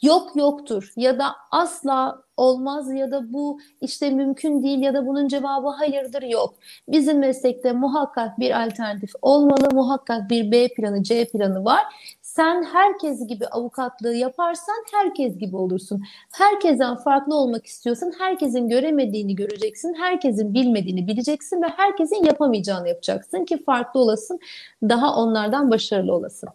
yok 0.04 0.36
yoktur 0.36 0.92
ya 0.96 1.18
da 1.18 1.36
asla 1.50 2.23
olmaz 2.36 2.92
ya 2.92 3.10
da 3.10 3.32
bu 3.32 3.60
işte 3.80 4.10
mümkün 4.10 4.62
değil 4.62 4.78
ya 4.78 4.94
da 4.94 5.06
bunun 5.06 5.28
cevabı 5.28 5.68
hayırdır 5.68 6.22
yok. 6.22 6.54
Bizim 6.88 7.18
meslekte 7.18 7.72
muhakkak 7.72 8.38
bir 8.38 8.64
alternatif 8.64 9.10
olmalı, 9.22 9.68
muhakkak 9.72 10.30
bir 10.30 10.52
B 10.52 10.68
planı, 10.68 11.02
C 11.02 11.24
planı 11.24 11.64
var. 11.64 11.84
Sen 12.22 12.64
herkes 12.64 13.26
gibi 13.26 13.46
avukatlığı 13.46 14.14
yaparsan 14.14 14.84
herkes 14.92 15.38
gibi 15.38 15.56
olursun. 15.56 16.02
Herkesten 16.32 16.96
farklı 16.96 17.34
olmak 17.34 17.66
istiyorsan 17.66 18.12
herkesin 18.18 18.68
göremediğini 18.68 19.34
göreceksin, 19.34 19.94
herkesin 19.94 20.54
bilmediğini 20.54 21.06
bileceksin 21.06 21.62
ve 21.62 21.66
herkesin 21.76 22.24
yapamayacağını 22.24 22.88
yapacaksın 22.88 23.44
ki 23.44 23.64
farklı 23.64 24.00
olasın, 24.00 24.40
daha 24.82 25.16
onlardan 25.16 25.70
başarılı 25.70 26.14
olasın. 26.14 26.48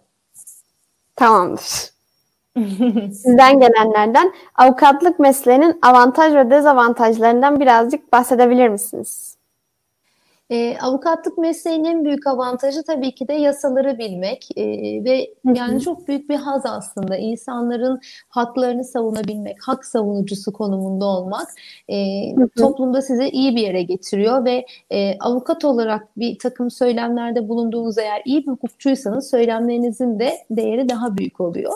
Tamamdır. 1.15 1.98
Sizden 3.13 3.59
gelenlerden 3.59 4.33
avukatlık 4.55 5.19
mesleğinin 5.19 5.79
avantaj 5.81 6.33
ve 6.33 6.49
dezavantajlarından 6.49 7.59
birazcık 7.59 8.13
bahsedebilir 8.13 8.69
misiniz? 8.69 9.38
E, 10.51 10.77
avukatlık 10.81 11.37
mesleğinin 11.37 11.85
en 11.85 12.05
büyük 12.05 12.27
avantajı 12.27 12.83
tabii 12.83 13.15
ki 13.15 13.27
de 13.27 13.33
yasaları 13.33 13.97
bilmek 13.97 14.47
e, 14.55 14.65
ve 15.03 15.33
yani 15.55 15.81
çok 15.81 16.07
büyük 16.07 16.29
bir 16.29 16.35
haz 16.35 16.65
aslında 16.65 17.17
insanların 17.17 17.99
haklarını 18.29 18.83
savunabilmek, 18.83 19.57
hak 19.67 19.85
savunucusu 19.85 20.53
konumunda 20.53 21.05
olmak 21.05 21.47
e, 21.87 21.97
toplumda 22.57 23.01
size 23.01 23.29
iyi 23.29 23.55
bir 23.55 23.61
yere 23.61 23.83
getiriyor 23.83 24.45
ve 24.45 24.65
e, 24.89 25.19
avukat 25.19 25.65
olarak 25.65 26.17
bir 26.17 26.39
takım 26.39 26.71
söylemlerde 26.71 27.49
bulunduğunuz 27.49 27.97
eğer 27.97 28.21
iyi 28.25 28.41
bir 28.41 28.51
hukukçuysanız 28.51 29.29
söylemlerinizin 29.29 30.19
de 30.19 30.33
değeri 30.51 30.89
daha 30.89 31.17
büyük 31.17 31.41
oluyor. 31.41 31.73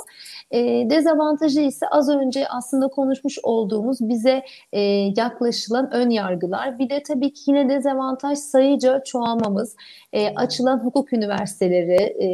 E, 0.52 0.90
dezavantajı 0.90 1.62
ise 1.62 1.88
az 1.88 2.10
önce 2.10 2.48
aslında 2.48 2.88
konuşmuş 2.88 3.40
olduğumuz 3.44 3.98
bize 4.02 4.44
e, 4.74 4.82
yaklaşılan 5.18 5.94
ön 5.94 6.10
yargılar. 6.10 6.80
Bir 6.80 6.90
de 6.90 7.04
tabii 7.04 7.34
ki 7.34 7.42
yine 7.48 7.70
dezavantaj 7.70 8.38
sayıca 8.64 9.04
çoğalmamız. 9.04 9.76
E, 10.14 10.36
açılan 10.36 10.80
hukuk 10.80 11.14
üniversiteleri 11.14 12.16
e, 12.20 12.26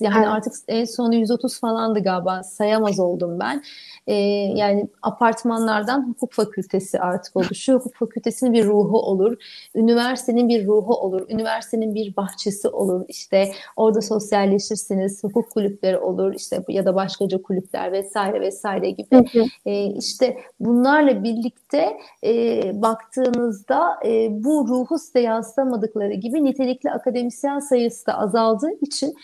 yani 0.00 0.16
evet. 0.18 0.28
artık 0.28 0.52
en 0.68 0.84
son 0.84 1.12
130 1.12 1.60
falandı 1.60 2.02
galiba 2.02 2.42
sayamaz 2.42 3.00
oldum 3.00 3.38
ben. 3.40 3.62
E, 4.06 4.14
yani 4.56 4.88
apartmanlardan 5.02 6.08
hukuk 6.08 6.32
fakültesi 6.32 7.00
artık 7.00 7.36
oluşuyor. 7.36 7.80
Hukuk 7.80 7.94
fakültesinin 7.94 8.52
bir 8.52 8.64
ruhu 8.64 8.98
olur. 8.98 9.36
Üniversitenin 9.74 10.48
bir 10.48 10.66
ruhu 10.66 10.94
olur. 10.94 11.26
Üniversitenin 11.28 11.94
bir 11.94 12.16
bahçesi 12.16 12.68
olur. 12.68 13.04
İşte 13.08 13.52
orada 13.76 14.00
sosyalleşirsiniz. 14.00 15.24
Hukuk 15.24 15.50
kulüpleri 15.50 15.98
olur. 15.98 16.34
işte 16.34 16.64
ya 16.68 16.84
da 16.84 16.94
başkaca 16.94 17.42
kulüpler 17.42 17.92
vesaire 17.92 18.40
vesaire 18.40 18.90
gibi. 18.90 19.16
Hı 19.16 19.24
hı. 19.38 19.44
E, 19.66 19.84
işte 19.86 20.38
bunlarla 20.60 21.24
birlikte 21.24 21.96
e, 22.24 22.62
baktığınızda 22.82 23.98
e, 24.06 24.28
bu 24.44 24.68
ruhu 24.68 24.98
size 24.98 25.20
yansıtamadıkları 25.68 26.14
gibi 26.14 26.44
nitelikli 26.44 26.90
akademisyen 26.90 27.58
sayısı 27.58 28.06
da 28.06 28.18
azaldığı 28.18 28.70
için 28.80 29.14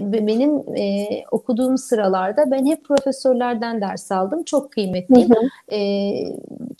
benim 0.00 0.76
e, 0.76 1.06
okuduğum 1.30 1.78
sıralarda 1.78 2.50
ben 2.50 2.66
hep 2.66 2.84
profesörlerden 2.84 3.80
ders 3.80 4.12
aldım. 4.12 4.42
Çok 4.44 4.72
kıymetli. 4.72 5.26
E, 5.72 5.78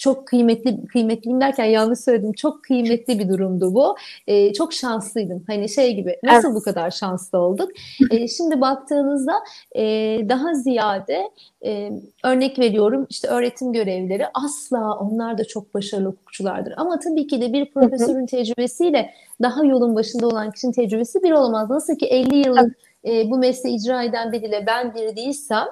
çok 0.04 0.26
kıymetli 0.26 0.86
kıymetliyim 0.86 1.40
derken 1.40 1.64
yanlış 1.64 2.00
söyledim. 2.00 2.32
Çok 2.32 2.64
kıymetli 2.64 3.18
bir 3.18 3.28
durumdu 3.28 3.74
bu. 3.74 3.96
E, 4.26 4.52
çok 4.52 4.72
şanslıydım. 4.72 5.44
Hani 5.46 5.68
şey 5.68 5.94
gibi 5.94 6.16
nasıl 6.24 6.48
evet. 6.48 6.56
bu 6.56 6.62
kadar 6.62 6.90
şanslı 6.90 7.38
olduk? 7.38 7.70
E, 8.10 8.28
şimdi 8.36 8.60
baktığınızda 8.60 9.32
e, 9.76 9.82
daha 10.28 10.54
ziyade 10.54 11.30
e, 11.66 11.90
örnek 12.24 12.58
veriyorum 12.58 13.06
işte 13.10 13.28
öğretim 13.28 13.72
görevlileri 13.72 14.26
asla 14.34 14.98
onlar 14.98 15.38
da 15.38 15.44
çok 15.44 15.74
başarılı 15.74 16.08
hukukçulardır. 16.08 16.74
Ama 16.76 16.98
tabii 16.98 17.26
ki 17.26 17.40
de 17.40 17.52
bir 17.52 17.70
profesörün 17.70 18.26
tecrübesiyle 18.26 19.10
daha 19.42 19.64
yolun 19.64 19.94
başında 19.94 20.26
olan 20.26 20.50
kişinin 20.50 20.72
tecrübesi 20.72 21.22
bir 21.22 21.32
olamaz. 21.32 21.70
Nasıl 21.70 21.96
ki 21.96 22.06
50 22.06 22.36
yılın 22.36 22.74
e, 23.04 23.30
bu 23.30 23.38
mesleği 23.38 23.76
icra 23.76 24.02
eden 24.02 24.32
biriyle 24.32 24.64
ben 24.66 24.94
biri 24.94 25.16
değilsem 25.16 25.66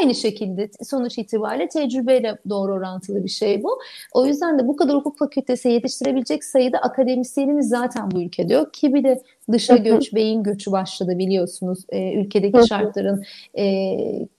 Aynı 0.00 0.14
şekilde 0.14 0.70
sonuç 0.82 1.18
itibariyle 1.18 1.68
tecrübeyle 1.68 2.38
doğru 2.48 2.72
orantılı 2.72 3.24
bir 3.24 3.28
şey 3.28 3.62
bu. 3.62 3.80
O 4.12 4.26
yüzden 4.26 4.58
de 4.58 4.68
bu 4.68 4.76
kadar 4.76 4.96
hukuk 4.96 5.18
fakültesi 5.18 5.68
yetiştirebilecek 5.68 6.44
sayıda 6.44 6.78
akademisyenimiz 6.78 7.68
zaten 7.68 8.10
bu 8.10 8.22
ülkede 8.22 8.54
yok. 8.54 8.74
Ki 8.74 8.94
bir 8.94 9.04
de 9.04 9.22
dışa 9.52 9.76
göç, 9.76 10.14
beyin 10.14 10.42
göçü 10.42 10.72
başladı 10.72 11.18
biliyorsunuz 11.18 11.84
e, 11.88 12.14
ülkedeki 12.14 12.68
şartların 12.68 13.22
e, 13.58 13.96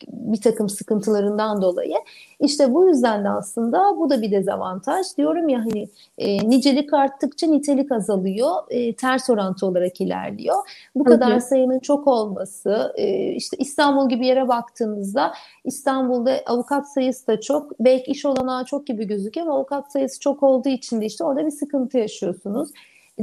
bir 0.07 0.41
takım 0.41 0.69
sıkıntılarından 0.69 1.61
dolayı. 1.61 1.95
İşte 2.39 2.73
bu 2.73 2.87
yüzden 2.87 3.23
de 3.23 3.29
aslında 3.29 3.97
bu 3.97 4.09
da 4.09 4.21
bir 4.21 4.31
dezavantaj. 4.31 5.05
Diyorum 5.17 5.49
ya 5.49 5.59
hani 5.59 5.87
e, 6.17 6.49
nicelik 6.49 6.93
arttıkça 6.93 7.47
nitelik 7.47 7.91
azalıyor, 7.91 8.51
e, 8.69 8.95
ters 8.95 9.29
orantı 9.29 9.65
olarak 9.65 10.01
ilerliyor. 10.01 10.55
Bu 10.95 11.03
kadar 11.03 11.39
sayının 11.39 11.79
çok 11.79 12.07
olması, 12.07 12.93
e, 12.95 13.29
işte 13.31 13.57
İstanbul 13.57 14.09
gibi 14.09 14.27
yere 14.27 14.47
baktığınızda 14.47 15.33
İstanbul'da 15.63 16.41
avukat 16.45 16.89
sayısı 16.89 17.27
da 17.27 17.41
çok, 17.41 17.79
belki 17.79 18.11
iş 18.11 18.25
olanağı 18.25 18.65
çok 18.65 18.87
gibi 18.87 19.07
gözüküyor 19.07 19.47
ama 19.47 19.55
avukat 19.55 19.91
sayısı 19.91 20.19
çok 20.19 20.43
olduğu 20.43 20.69
için 20.69 21.01
de 21.01 21.05
işte 21.05 21.23
orada 21.23 21.45
bir 21.45 21.51
sıkıntı 21.51 21.97
yaşıyorsunuz. 21.97 22.69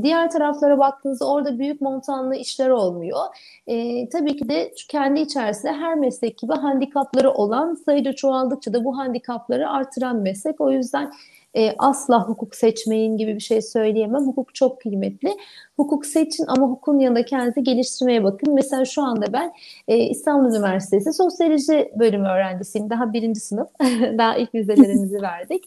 Diğer 0.02 0.31
taraflara 0.31 0.78
baktığınızda 0.78 1.31
orada 1.31 1.59
büyük 1.59 1.81
montanlı 1.81 2.37
işler 2.37 2.68
olmuyor. 2.68 3.18
E, 3.66 4.09
tabii 4.09 4.37
ki 4.37 4.48
de 4.48 4.72
kendi 4.88 5.20
içerisinde 5.20 5.72
her 5.72 5.94
meslek 5.94 6.38
gibi 6.38 6.52
handikapları 6.52 7.31
olan 7.31 7.74
sayıca 7.74 8.12
çoğaldıkça 8.12 8.72
da 8.72 8.85
bu 8.85 8.98
handikapları 8.98 9.70
artıran 9.70 10.16
meslek. 10.16 10.61
O 10.61 10.70
yüzden 10.70 11.12
e, 11.55 11.74
asla 11.78 12.28
hukuk 12.28 12.55
seçmeyin 12.55 13.16
gibi 13.16 13.35
bir 13.35 13.40
şey 13.40 13.62
söyleyemem. 13.62 14.26
Hukuk 14.26 14.55
çok 14.55 14.81
kıymetli. 14.81 15.37
Hukuk 15.76 16.07
seçin 16.07 16.46
ama 16.46 16.66
hukukun 16.66 16.98
yanında 16.98 17.24
kendinizi 17.24 17.62
geliştirmeye 17.62 18.24
bakın. 18.24 18.55
Mesela 18.55 18.85
şu 18.85 19.02
anda 19.02 19.33
ben 19.33 19.52
e, 19.88 19.96
İstanbul 19.96 20.50
Üniversitesi 20.50 21.12
Sosyoloji 21.12 21.92
bölümü 21.98 22.28
öğrencisiyim. 22.28 22.90
Daha 22.90 23.12
birinci 23.12 23.40
sınıf. 23.40 23.68
Daha 24.18 24.37
ilk 24.37 24.55
vizelerimizi 24.55 25.22
verdik. 25.22 25.64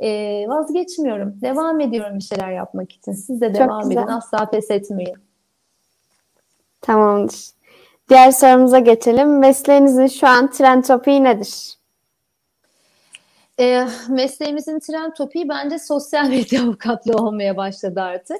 E, 0.00 0.44
vazgeçmiyorum. 0.48 1.34
Devam 1.40 1.80
ediyorum 1.80 2.18
bir 2.18 2.24
şeyler 2.24 2.52
yapmak 2.52 2.92
için. 2.92 3.12
Siz 3.12 3.40
de 3.40 3.54
devam 3.54 3.92
edin. 3.92 3.96
Asla 3.96 4.50
pes 4.50 4.70
etmeyin. 4.70 5.16
Tamamdır. 6.80 7.50
Diğer 8.08 8.30
sorumuza 8.30 8.78
geçelim. 8.78 9.38
Mesleğinizin 9.38 10.06
şu 10.06 10.26
an 10.26 10.50
trend 10.50 10.84
topiği 10.84 11.24
nedir? 11.24 11.77
E, 13.60 13.86
mesleğimizin 14.08 14.78
trend 14.78 15.12
topiği 15.12 15.48
bence 15.48 15.78
sosyal 15.78 16.28
medya 16.28 16.62
avukatlığı 16.62 17.16
olmaya 17.16 17.56
başladı 17.56 18.00
artık. 18.00 18.36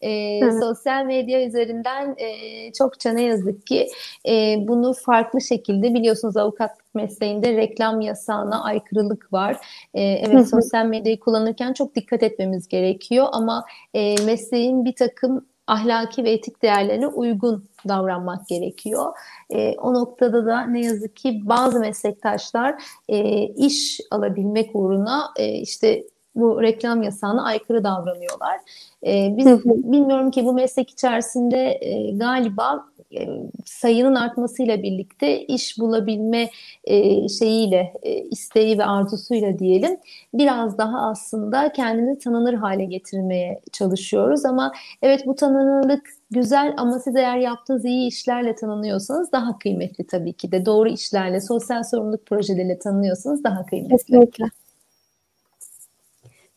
E, 0.00 0.40
sosyal 0.60 1.04
medya 1.04 1.46
üzerinden 1.46 2.14
e, 2.18 2.72
çokça 2.72 3.12
ne 3.12 3.22
yazık 3.22 3.66
ki 3.66 3.88
e, 4.28 4.56
bunu 4.68 4.92
farklı 4.92 5.40
şekilde 5.40 5.94
biliyorsunuz 5.94 6.36
avukatlık 6.36 6.94
mesleğinde 6.94 7.56
reklam 7.56 8.00
yasağına 8.00 8.62
aykırılık 8.64 9.32
var. 9.32 9.56
E, 9.94 10.02
evet 10.02 10.48
sosyal 10.48 10.86
medyayı 10.86 11.20
kullanırken 11.20 11.72
çok 11.72 11.94
dikkat 11.94 12.22
etmemiz 12.22 12.68
gerekiyor 12.68 13.26
ama 13.32 13.64
e, 13.94 14.14
mesleğin 14.24 14.84
bir 14.84 14.94
takım 14.94 15.49
ahlaki 15.70 16.24
ve 16.24 16.30
etik 16.30 16.62
değerlerine 16.62 17.06
uygun 17.06 17.64
davranmak 17.88 18.48
gerekiyor. 18.48 19.12
E, 19.50 19.74
o 19.78 19.94
noktada 19.94 20.46
da 20.46 20.60
ne 20.60 20.84
yazık 20.84 21.16
ki 21.16 21.40
bazı 21.44 21.80
meslektaşlar 21.80 22.82
e, 23.08 23.42
iş 23.42 24.00
alabilmek 24.10 24.70
uğruna 24.74 25.30
e, 25.36 25.52
işte 25.52 26.04
bu 26.34 26.62
reklam 26.62 27.02
yasağına 27.02 27.44
aykırı 27.44 27.84
davranıyorlar. 27.84 28.58
E, 29.06 29.36
biz 29.36 29.46
bilmiyorum 29.64 30.30
ki 30.30 30.44
bu 30.44 30.52
meslek 30.52 30.90
içerisinde 30.90 31.78
e, 31.80 32.10
galiba 32.10 32.86
e, 33.12 33.28
sayının 33.64 34.14
artmasıyla 34.14 34.82
birlikte 34.82 35.46
iş 35.46 35.78
bulabilme 35.78 36.50
e, 36.84 37.28
şeyiyle, 37.28 37.92
e, 38.02 38.20
isteği 38.20 38.78
ve 38.78 38.84
arzusuyla 38.84 39.58
diyelim 39.58 39.96
biraz 40.34 40.78
daha 40.78 41.10
aslında 41.10 41.72
kendini 41.72 42.18
tanınır 42.18 42.54
hale 42.54 42.84
getirmeye 42.84 43.60
çalışıyoruz. 43.72 44.44
Ama 44.44 44.72
evet 45.02 45.26
bu 45.26 45.34
tanınırlık 45.34 46.10
güzel 46.30 46.74
ama 46.76 46.98
siz 46.98 47.16
eğer 47.16 47.36
yaptığınız 47.36 47.84
iyi 47.84 48.08
işlerle 48.08 48.54
tanınıyorsanız 48.54 49.32
daha 49.32 49.58
kıymetli 49.58 50.06
tabii 50.06 50.32
ki 50.32 50.52
de. 50.52 50.66
Doğru 50.66 50.88
işlerle, 50.88 51.40
sosyal 51.40 51.82
sorumluluk 51.82 52.26
projeleriyle 52.26 52.78
tanınıyorsanız 52.78 53.44
daha 53.44 53.66
kıymetli. 53.66 53.96
Kesinlikle. 53.96 54.44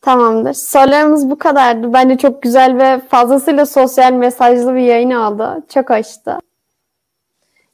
Tamamdır. 0.04 0.52
Sorularımız 0.52 1.30
bu 1.30 1.38
kadardı. 1.38 1.92
Bence 1.92 2.16
çok 2.16 2.42
güzel 2.42 2.78
ve 2.78 3.00
fazlasıyla 3.08 3.66
sosyal 3.66 4.12
mesajlı 4.12 4.74
bir 4.74 4.80
yayın 4.80 5.10
aldı. 5.10 5.62
Çok 5.74 5.90
hoştu. 5.90 6.30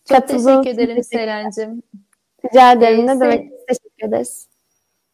Çok 0.09 0.19
Katıldığınız 0.19 0.65
teşekkür 0.65 0.83
ederim 0.83 1.05
Selen'cim. 1.05 1.83
Rica 2.45 2.73
ederim. 2.73 3.01
Ee, 3.01 3.07
ne 3.07 3.21
demek? 3.21 3.51
Teşekkür 3.69 4.09
ederiz. 4.09 4.47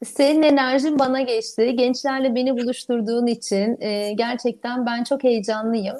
Senin 0.05 0.43
enerjin 0.43 0.99
bana 0.99 1.21
geçti. 1.21 1.77
Gençlerle 1.77 2.35
beni 2.35 2.59
buluşturduğun 2.59 3.27
için 3.27 3.77
e, 3.81 4.13
gerçekten 4.13 4.87
ben 4.87 5.05
çok 5.05 5.25
heyecanlıyım. 5.25 5.97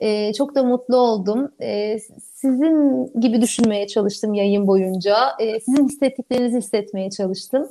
E, 0.00 0.32
çok 0.32 0.54
da 0.54 0.62
mutlu 0.62 0.96
oldum. 0.96 1.52
E, 1.60 1.98
sizin 2.34 3.06
gibi 3.20 3.42
düşünmeye 3.42 3.86
çalıştım 3.86 4.34
yayın 4.34 4.66
boyunca. 4.66 5.16
E, 5.38 5.60
sizin 5.60 5.88
hissettiklerinizi 5.88 6.58
hissetmeye 6.58 7.10
çalıştım. 7.10 7.68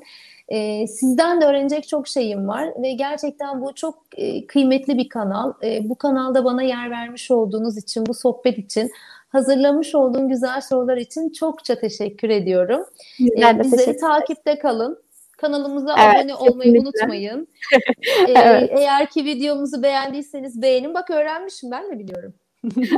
E, 0.47 0.87
sizden 0.87 1.41
de 1.41 1.45
öğrenecek 1.45 1.87
çok 1.87 2.07
şeyim 2.07 2.47
var 2.47 2.73
ve 2.81 2.93
gerçekten 2.93 3.61
bu 3.61 3.75
çok 3.75 4.03
e, 4.15 4.47
kıymetli 4.47 4.97
bir 4.97 5.09
kanal. 5.09 5.53
E, 5.63 5.89
bu 5.89 5.97
kanalda 5.97 6.45
bana 6.45 6.63
yer 6.63 6.91
vermiş 6.91 7.31
olduğunuz 7.31 7.77
için, 7.77 8.05
bu 8.05 8.13
sohbet 8.13 8.57
için, 8.57 8.91
hazırlamış 9.29 9.95
olduğun 9.95 10.29
güzel 10.29 10.61
sorular 10.61 10.97
için 10.97 11.29
çokça 11.29 11.79
teşekkür 11.79 12.29
ediyorum. 12.29 12.85
E, 13.19 13.59
bizleri 13.59 13.97
takipte 13.97 14.59
kalın. 14.59 15.07
Kanalımıza 15.37 15.95
evet, 15.99 16.15
abone 16.15 16.35
olmayı 16.35 16.73
kesinlikle. 16.73 16.79
unutmayın. 16.79 17.47
ee, 18.27 18.31
evet. 18.35 18.71
Eğer 18.77 19.09
ki 19.09 19.25
videomuzu 19.25 19.83
beğendiyseniz 19.83 20.61
beğenin. 20.61 20.93
Bak 20.93 21.09
öğrenmişim 21.09 21.71
ben 21.71 21.91
de 21.91 21.99
biliyorum. 21.99 22.33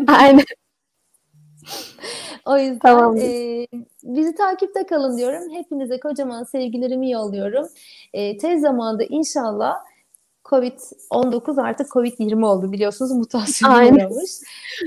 Aynen. 0.07 0.43
O 2.45 2.57
yüzden 2.57 2.79
tamam. 2.79 3.17
e, 3.17 3.67
bizi 4.03 4.35
takipte 4.35 4.85
kalın 4.85 5.17
diyorum. 5.17 5.53
Hepinize 5.53 5.99
kocaman 5.99 6.43
sevgilerimi 6.43 7.11
yolluyorum. 7.11 7.67
E, 8.13 8.37
tez 8.37 8.61
zamanda 8.61 9.03
inşallah 9.03 9.75
Covid-19 10.49 11.61
artık 11.61 11.87
Covid-20 11.87 12.45
oldu 12.45 12.71
biliyorsunuz 12.71 13.11
mutasyona 13.11 13.75
uğramış. 13.75 14.31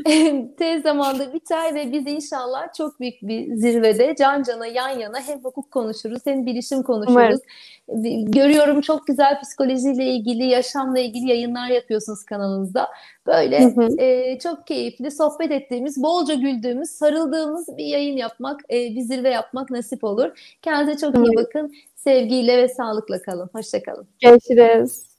Tez 0.58 0.82
zamanda 0.82 1.32
biter 1.32 1.74
ve 1.74 1.92
biz 1.92 2.06
inşallah 2.06 2.72
çok 2.74 3.00
büyük 3.00 3.22
bir 3.22 3.56
zirvede 3.56 4.14
can 4.18 4.42
cana 4.42 4.66
yan 4.66 4.88
yana 4.88 5.20
hem 5.20 5.38
hukuk 5.38 5.70
konuşuruz 5.70 6.20
hem 6.24 6.46
bilişim 6.46 6.82
konuşuruz. 6.82 7.40
Umarım. 7.88 8.30
Görüyorum 8.30 8.80
çok 8.80 9.06
güzel 9.06 9.40
psikolojiyle 9.40 10.06
ilgili, 10.06 10.44
yaşamla 10.44 10.98
ilgili 10.98 11.28
yayınlar 11.28 11.68
yapıyorsunuz 11.68 12.24
kanalınızda. 12.24 12.88
Böyle 13.26 13.64
hı 13.64 13.80
hı. 13.80 14.00
E, 14.00 14.38
çok 14.38 14.66
keyifli 14.66 15.10
sohbet 15.10 15.50
ettiğimiz, 15.50 16.02
bolca 16.02 16.34
güldüğümüz, 16.34 16.90
sarıldığımız 16.90 17.68
bir 17.76 17.84
yayın 17.84 18.16
yapmak, 18.16 18.60
e, 18.70 18.76
bir 18.76 19.00
zirve 19.00 19.30
yapmak 19.30 19.70
nasip 19.70 20.04
olur. 20.04 20.56
Kendinize 20.62 21.06
çok 21.06 21.14
iyi 21.16 21.36
bakın. 21.36 21.74
Sevgiyle 21.94 22.58
ve 22.58 22.68
sağlıkla 22.68 23.22
kalın. 23.22 23.50
Hoşçakalın. 23.52 24.08
Görüşürüz. 24.20 25.11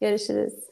Görüşürüz. 0.00 0.69